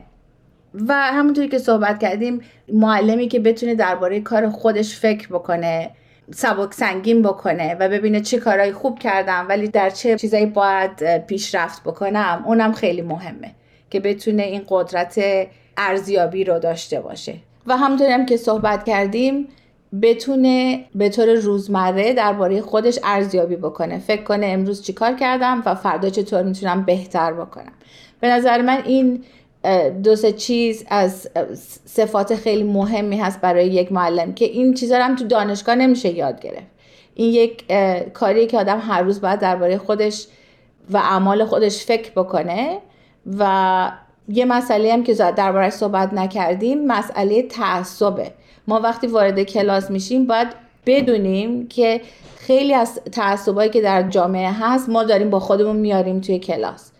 و 0.73 0.93
همونطوری 0.93 1.47
که 1.47 1.57
صحبت 1.57 1.99
کردیم 1.99 2.41
معلمی 2.73 3.27
که 3.27 3.39
بتونه 3.39 3.75
درباره 3.75 4.19
کار 4.19 4.49
خودش 4.49 4.95
فکر 4.99 5.27
بکنه 5.27 5.91
سبک 6.31 6.73
سنگین 6.73 7.21
بکنه 7.21 7.75
و 7.75 7.89
ببینه 7.89 8.21
چه 8.21 8.37
کارهایی 8.37 8.71
خوب 8.71 8.99
کردم 8.99 9.45
ولی 9.49 9.67
در 9.67 9.89
چه 9.89 10.17
چیزایی 10.17 10.45
باید 10.45 11.25
پیشرفت 11.27 11.83
بکنم 11.83 12.43
اونم 12.45 12.73
خیلی 12.73 13.01
مهمه 13.01 13.55
که 13.89 13.99
بتونه 13.99 14.43
این 14.43 14.61
قدرت 14.69 15.19
ارزیابی 15.77 16.43
رو 16.43 16.59
داشته 16.59 17.01
باشه. 17.01 17.35
و 17.67 17.77
همونطوری 17.77 18.11
هم 18.11 18.25
که 18.25 18.37
صحبت 18.37 18.85
کردیم 18.85 19.47
بتونه 20.01 20.85
به 20.95 21.09
طور 21.09 21.33
روزمره 21.33 22.13
درباره 22.13 22.61
خودش 22.61 22.99
ارزیابی 23.03 23.55
بکنه. 23.55 23.99
فکر 23.99 24.23
کنه 24.23 24.45
امروز 24.45 24.81
چیکار 24.81 25.13
کردم 25.13 25.63
و 25.65 25.75
فردا 25.75 26.09
چطور 26.09 26.43
می‌تونم 26.43 26.83
بهتر 26.83 27.33
بکنم. 27.33 27.71
به 28.19 28.29
نظر 28.29 28.61
من 28.61 28.81
این 28.85 29.23
دو 30.03 30.15
سه 30.15 30.31
چیز 30.31 30.85
از 30.89 31.29
صفات 31.85 32.35
خیلی 32.35 32.63
مهمی 32.63 33.17
هست 33.17 33.41
برای 33.41 33.67
یک 33.67 33.91
معلم 33.91 34.33
که 34.33 34.45
این 34.45 34.73
چیزا 34.73 34.97
هم 34.97 35.15
تو 35.15 35.27
دانشگاه 35.27 35.75
نمیشه 35.75 36.09
یاد 36.09 36.41
گرفت. 36.41 36.67
این 37.15 37.33
یک 37.33 37.73
کاریه 38.13 38.45
که 38.45 38.57
آدم 38.57 38.79
هر 38.79 39.01
روز 39.01 39.21
باید 39.21 39.39
درباره 39.39 39.77
خودش 39.77 40.27
و 40.89 40.97
اعمال 40.97 41.45
خودش 41.45 41.85
فکر 41.85 42.11
بکنه 42.11 42.77
و 43.39 43.91
یه 44.29 44.45
مسئله 44.45 44.93
هم 44.93 45.03
که 45.03 45.13
دربارهش 45.13 45.73
صحبت 45.73 46.13
نکردیم 46.13 46.87
مسئله 46.87 47.41
تعصبه. 47.43 48.31
ما 48.67 48.79
وقتی 48.79 49.07
وارد 49.07 49.43
کلاس 49.43 49.91
میشیم 49.91 50.27
باید 50.27 50.47
بدونیم 50.85 51.67
که 51.67 52.01
خیلی 52.37 52.73
از 52.73 52.99
تعصبایی 53.11 53.69
که 53.69 53.81
در 53.81 54.09
جامعه 54.09 54.51
هست 54.51 54.89
ما 54.89 55.03
داریم 55.03 55.29
با 55.29 55.39
خودمون 55.39 55.75
میاریم 55.75 56.21
توی 56.21 56.39
کلاس. 56.39 56.91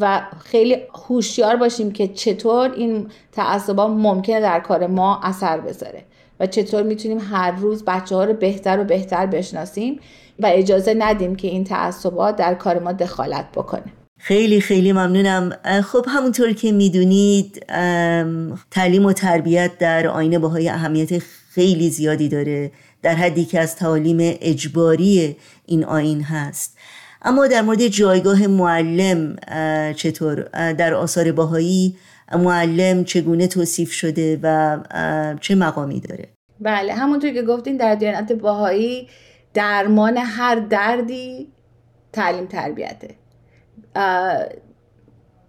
و 0.00 0.22
خیلی 0.44 0.76
هوشیار 1.08 1.56
باشیم 1.56 1.92
که 1.92 2.08
چطور 2.08 2.70
این 2.70 3.06
تعصبا 3.32 3.88
ممکنه 3.88 4.40
در 4.40 4.60
کار 4.60 4.86
ما 4.86 5.20
اثر 5.22 5.60
بذاره 5.60 6.04
و 6.40 6.46
چطور 6.46 6.82
می‌تونیم 6.82 7.18
هر 7.18 7.50
روز 7.50 7.84
بچه 7.84 8.16
ها 8.16 8.24
رو 8.24 8.34
بهتر 8.34 8.80
و 8.80 8.84
بهتر 8.84 9.26
بشناسیم 9.26 10.00
و 10.38 10.46
اجازه 10.46 10.94
ندیم 10.98 11.36
که 11.36 11.48
این 11.48 11.64
تعصبات 11.64 12.36
در 12.36 12.54
کار 12.54 12.78
ما 12.78 12.92
دخالت 12.92 13.52
بکنه. 13.52 13.84
خیلی 14.18 14.60
خیلی 14.60 14.92
ممنونم. 14.92 15.52
خب 15.84 16.04
همونطور 16.08 16.52
که 16.52 16.72
می‌دونید 16.72 17.66
تعلیم 18.70 19.06
و 19.06 19.12
تربیت 19.12 19.78
در 19.78 20.06
آینه 20.06 20.38
باهای 20.38 20.68
اهمیت 20.68 21.18
خیلی 21.54 21.90
زیادی 21.90 22.28
داره 22.28 22.72
در 23.02 23.14
حدی 23.14 23.44
که 23.44 23.60
از 23.60 23.76
تعالیم 23.76 24.18
اجباری 24.20 25.36
این 25.66 25.84
آین 25.84 26.22
هست. 26.22 26.76
اما 27.22 27.46
در 27.46 27.62
مورد 27.62 27.88
جایگاه 27.88 28.46
معلم 28.46 29.36
چطور؟ 29.92 30.42
در 30.72 30.94
آثار 30.94 31.32
باهایی 31.32 31.96
معلم 32.32 33.04
چگونه 33.04 33.46
توصیف 33.46 33.92
شده 33.92 34.40
و 34.42 34.78
چه 35.40 35.54
مقامی 35.54 36.00
داره؟ 36.00 36.28
بله 36.60 36.94
همونطور 36.94 37.32
که 37.32 37.42
گفتین 37.42 37.76
در 37.76 37.94
دیانت 37.94 38.32
باهایی 38.32 39.08
درمان 39.54 40.16
هر 40.16 40.54
دردی 40.54 41.48
تعلیم 42.12 42.46
تربیته. 42.46 43.14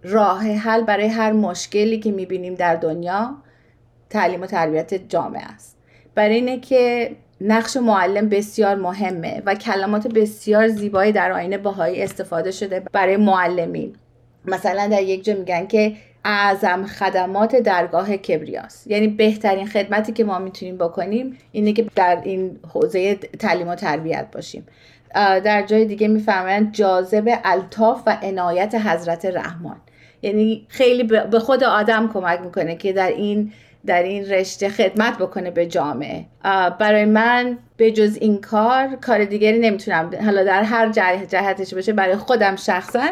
راه 0.03 0.41
حل 0.41 0.81
برای 0.81 1.07
هر 1.07 1.31
مشکلی 1.31 1.99
که 1.99 2.11
می‌بینیم 2.11 2.55
در 2.55 2.75
دنیا 2.75 3.35
تعلیم 4.09 4.41
و 4.41 4.45
تربیت 4.45 4.93
جامعه 4.93 5.43
است. 5.43 5.77
برای 6.15 6.35
اینه 6.35 6.59
که 6.59 7.11
نقش 7.41 7.77
معلم 7.77 8.29
بسیار 8.29 8.75
مهمه 8.75 9.41
و 9.45 9.55
کلمات 9.55 10.07
بسیار 10.07 10.67
زیبایی 10.67 11.11
در 11.11 11.31
آینه 11.31 11.57
باهایی 11.57 12.03
استفاده 12.03 12.51
شده 12.51 12.83
برای 12.91 13.17
معلمین. 13.17 13.95
مثلا 14.45 14.87
در 14.87 15.03
یک 15.03 15.23
جا 15.23 15.33
میگن 15.33 15.67
که 15.67 15.93
اعظم 16.25 16.85
خدمات 16.85 17.55
درگاه 17.55 18.17
کبریاست 18.17 18.87
یعنی 18.87 19.07
بهترین 19.07 19.67
خدمتی 19.67 20.11
که 20.11 20.23
ما 20.23 20.39
می‌تونیم 20.39 20.77
بکنیم 20.77 21.37
اینه 21.51 21.73
که 21.73 21.85
در 21.95 22.21
این 22.23 22.59
حوزه 22.73 23.15
تعلیم 23.15 23.67
و 23.67 23.75
تربیت 23.75 24.27
باشیم. 24.31 24.65
در 25.15 25.65
جای 25.65 25.85
دیگه 25.85 26.07
می‌فهمن 26.07 26.71
جاذب 26.71 27.39
الطاف 27.43 28.03
و 28.05 28.17
عنایت 28.21 28.75
حضرت 28.75 29.25
رحمان. 29.25 29.77
یعنی 30.21 30.65
خیلی 30.67 31.03
به 31.03 31.39
خود 31.39 31.63
آدم 31.63 32.09
کمک 32.13 32.41
می‌کنه 32.41 32.75
که 32.75 32.93
در 32.93 33.07
این 33.07 33.51
در 33.85 34.03
این 34.03 34.25
رشته 34.25 34.69
خدمت 34.69 35.17
بکنه 35.17 35.51
به 35.51 35.65
جامعه. 35.65 36.25
برای 36.79 37.05
من 37.05 37.57
به 37.77 37.91
جز 37.91 38.17
این 38.21 38.41
کار 38.41 38.95
کار 38.95 39.25
دیگری 39.25 39.59
نمی‌تونم. 39.59 40.09
حالا 40.25 40.43
در 40.43 40.63
هر 40.63 40.89
جهتش 41.29 41.73
باشه 41.73 41.93
برای 41.93 42.15
خودم 42.15 42.55
شخصا 42.55 43.07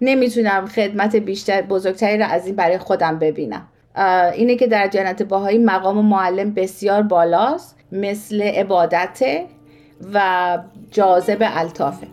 نمی‌تونم 0.00 0.66
خدمت 0.66 1.16
بیشتر 1.16 1.62
بزرگتری 1.62 2.18
را 2.18 2.26
از 2.26 2.46
این 2.46 2.56
برای 2.56 2.78
خودم 2.78 3.18
ببینم. 3.18 3.68
اینه 4.34 4.56
که 4.56 4.66
در 4.66 4.88
جنت 4.88 5.22
باهایی 5.22 5.58
مقام 5.58 6.04
معلم 6.04 6.54
بسیار 6.54 7.02
بالاست 7.02 7.76
مثل 7.92 8.42
عبادت 8.42 9.22
و 10.14 10.58
جاذب 10.90 11.38
الطافه 11.40 12.06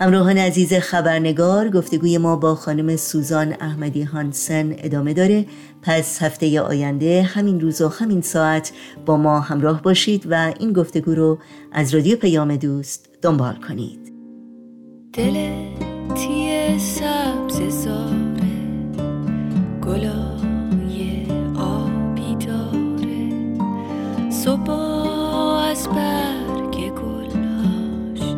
همراهان 0.00 0.38
عزیز 0.38 0.74
خبرنگار 0.74 1.70
گفتگوی 1.70 2.18
ما 2.18 2.36
با 2.36 2.54
خانم 2.54 2.96
سوزان 2.96 3.56
احمدی 3.60 4.02
هانسن 4.02 4.74
ادامه 4.78 5.14
داره. 5.14 5.44
پس 5.86 6.22
هفته 6.22 6.60
آینده 6.60 7.22
همین 7.22 7.60
روز 7.60 7.80
و 7.80 7.88
همین 7.88 8.20
ساعت 8.20 8.72
با 9.06 9.16
ما 9.16 9.40
همراه 9.40 9.82
باشید 9.82 10.26
و 10.30 10.54
این 10.58 10.72
گفتگو 10.72 11.14
رو 11.14 11.38
از 11.72 11.94
رادیو 11.94 12.16
پیام 12.16 12.56
دوست 12.56 13.08
دنبال 13.22 13.54
کنید. 13.68 14.12
دل 15.12 15.34
تیه 16.14 16.78
سبز 16.78 17.84
زاره 17.84 18.46
گلای 19.86 21.26
آبی 21.56 22.46
داره. 22.46 23.30
صبح 24.30 24.70
از 25.70 25.88
برگ 25.88 26.90
گلاش 26.90 28.36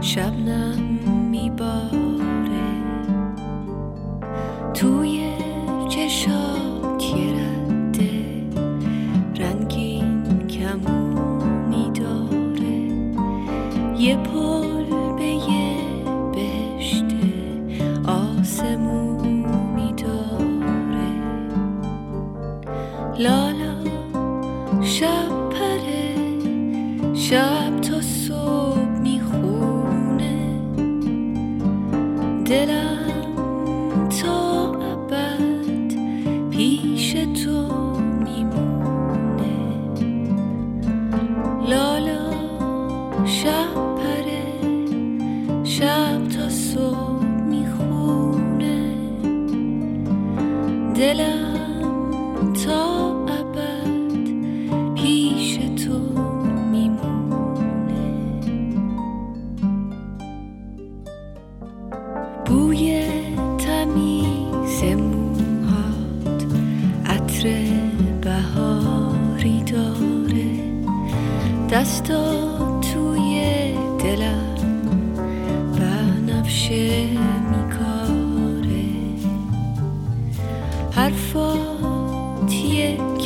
شبنم 0.00 0.87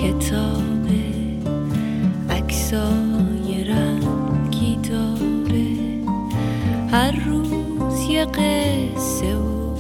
یه 0.03 0.12
کتابه 0.12 1.05
عکسای 2.30 3.64
رنگی 3.64 4.78
داره. 4.90 5.66
هر 6.90 7.24
روز 7.26 8.00
یه 8.11 8.24
قصه 8.24 9.36
و 9.36 9.76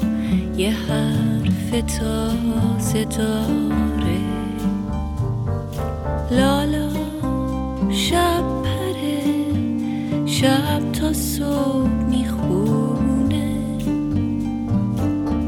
یه 0.56 0.70
حرف 0.70 1.70
تازه 1.98 3.04
داره. 3.04 4.20
لالا 6.30 6.88
شب 7.90 8.42
پره 8.62 9.22
شب 10.26 10.92
تا 10.92 11.12
صبح 11.12 11.88
می‌خونه. 11.88 13.54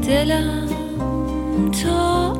دلم 0.07 0.69
تا 1.83 2.34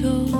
پیش 0.00 0.39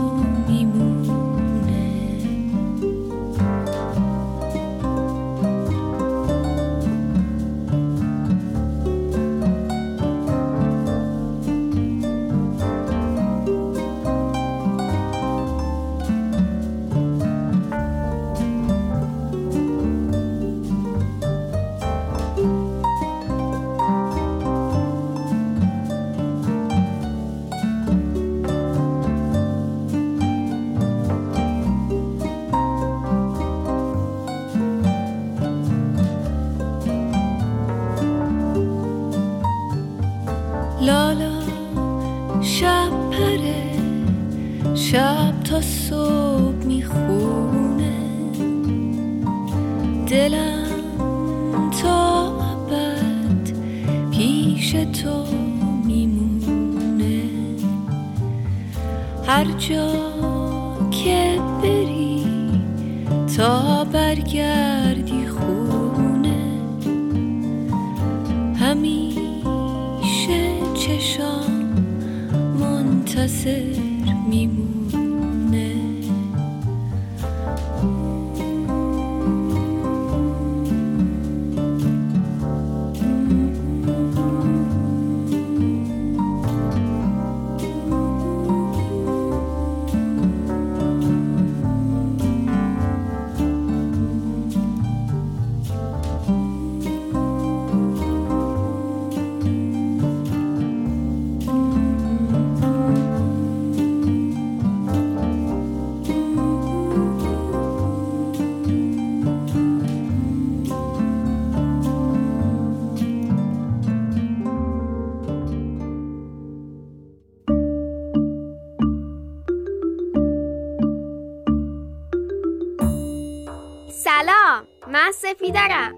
من 125.00 125.12
سفیدرم 125.12 125.94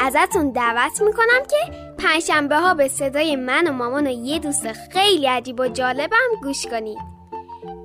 ازتون 0.00 0.50
دعوت 0.50 1.02
می‌کنم 1.02 1.42
که 1.50 1.72
پنجشنبه 1.98 2.56
ها 2.56 2.74
به 2.74 2.88
صدای 2.88 3.36
من 3.36 3.68
و 3.68 3.72
مامان 3.72 4.06
و 4.06 4.10
یه 4.10 4.38
دوست 4.38 4.72
خیلی 4.72 5.26
عجیب 5.26 5.60
و 5.60 5.68
جالبم 5.68 6.28
گوش 6.42 6.66
کنید. 6.66 6.98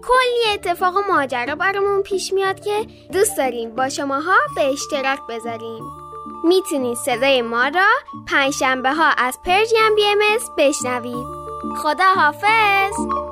کلی 0.04 0.54
اتفاق 0.54 0.96
و 0.96 1.02
ماجرا 1.14 1.56
برامون 1.56 2.02
پیش 2.02 2.34
میاد 2.34 2.60
که 2.60 2.88
دوست 3.14 3.38
داریم 3.38 3.76
با 3.76 3.90
شماها 3.90 4.36
به 4.56 4.62
اشتراک 4.62 5.20
بذاریم. 5.30 5.84
می‌تونید 6.44 6.98
صدای 6.98 7.42
ما 7.42 7.68
را 7.68 7.88
پنجشنبه 8.28 8.94
ها 8.94 9.10
از 9.18 9.40
پرژیم 9.46 9.96
بی 9.96 10.06
ام 10.06 10.20
بشنوید. 10.58 11.28
خدا 11.84 12.14
حافظ 12.16 13.27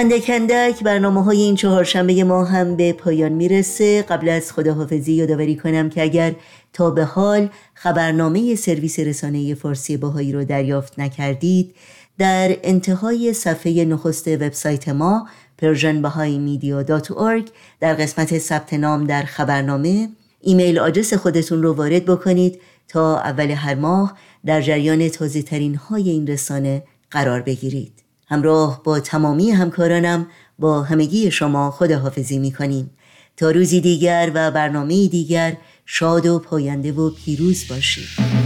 اندک 0.00 0.30
اندک 0.34 0.82
برنامه 0.82 1.24
های 1.24 1.42
این 1.42 1.54
چهارشنبه 1.54 2.24
ما 2.24 2.44
هم 2.44 2.76
به 2.76 2.92
پایان 2.92 3.32
می‌رسه. 3.32 4.02
قبل 4.02 4.28
از 4.28 4.52
خداحافظی 4.52 5.12
یادآوری 5.12 5.56
کنم 5.56 5.90
که 5.90 6.02
اگر 6.02 6.34
تا 6.72 6.90
به 6.90 7.04
حال 7.04 7.48
خبرنامه 7.74 8.54
سرویس 8.54 8.98
رسانه 8.98 9.54
فارسی 9.54 9.96
باهایی 9.96 10.32
رو 10.32 10.44
دریافت 10.44 10.98
نکردید 10.98 11.74
در 12.18 12.56
انتهای 12.62 13.32
صفحه 13.32 13.84
نخست 13.84 14.28
وبسایت 14.28 14.88
ما 14.88 15.28
persianbahaimedia.org 15.62 17.50
در 17.80 17.94
قسمت 17.94 18.38
ثبت 18.38 18.74
نام 18.74 19.04
در 19.04 19.22
خبرنامه 19.22 20.08
ایمیل 20.40 20.78
آدرس 20.78 21.14
خودتون 21.14 21.62
رو 21.62 21.72
وارد 21.72 22.04
بکنید 22.04 22.60
تا 22.88 23.18
اول 23.18 23.50
هر 23.50 23.74
ماه 23.74 24.16
در 24.46 24.60
جریان 24.60 25.08
تازه 25.08 25.42
ترین 25.42 25.74
های 25.74 26.10
این 26.10 26.26
رسانه 26.26 26.82
قرار 27.10 27.42
بگیرید. 27.42 28.07
همراه 28.28 28.82
با 28.84 29.00
تمامی 29.00 29.50
همکارانم 29.50 30.26
با 30.58 30.82
همگی 30.82 31.30
شما 31.30 31.70
خداحافظی 31.70 32.38
می 32.38 32.52
کنیم 32.52 32.90
تا 33.36 33.50
روزی 33.50 33.80
دیگر 33.80 34.30
و 34.34 34.50
برنامه 34.50 35.08
دیگر 35.08 35.56
شاد 35.86 36.26
و 36.26 36.38
پاینده 36.38 36.92
و 36.92 37.10
پیروز 37.10 37.64
باشید. 37.68 38.37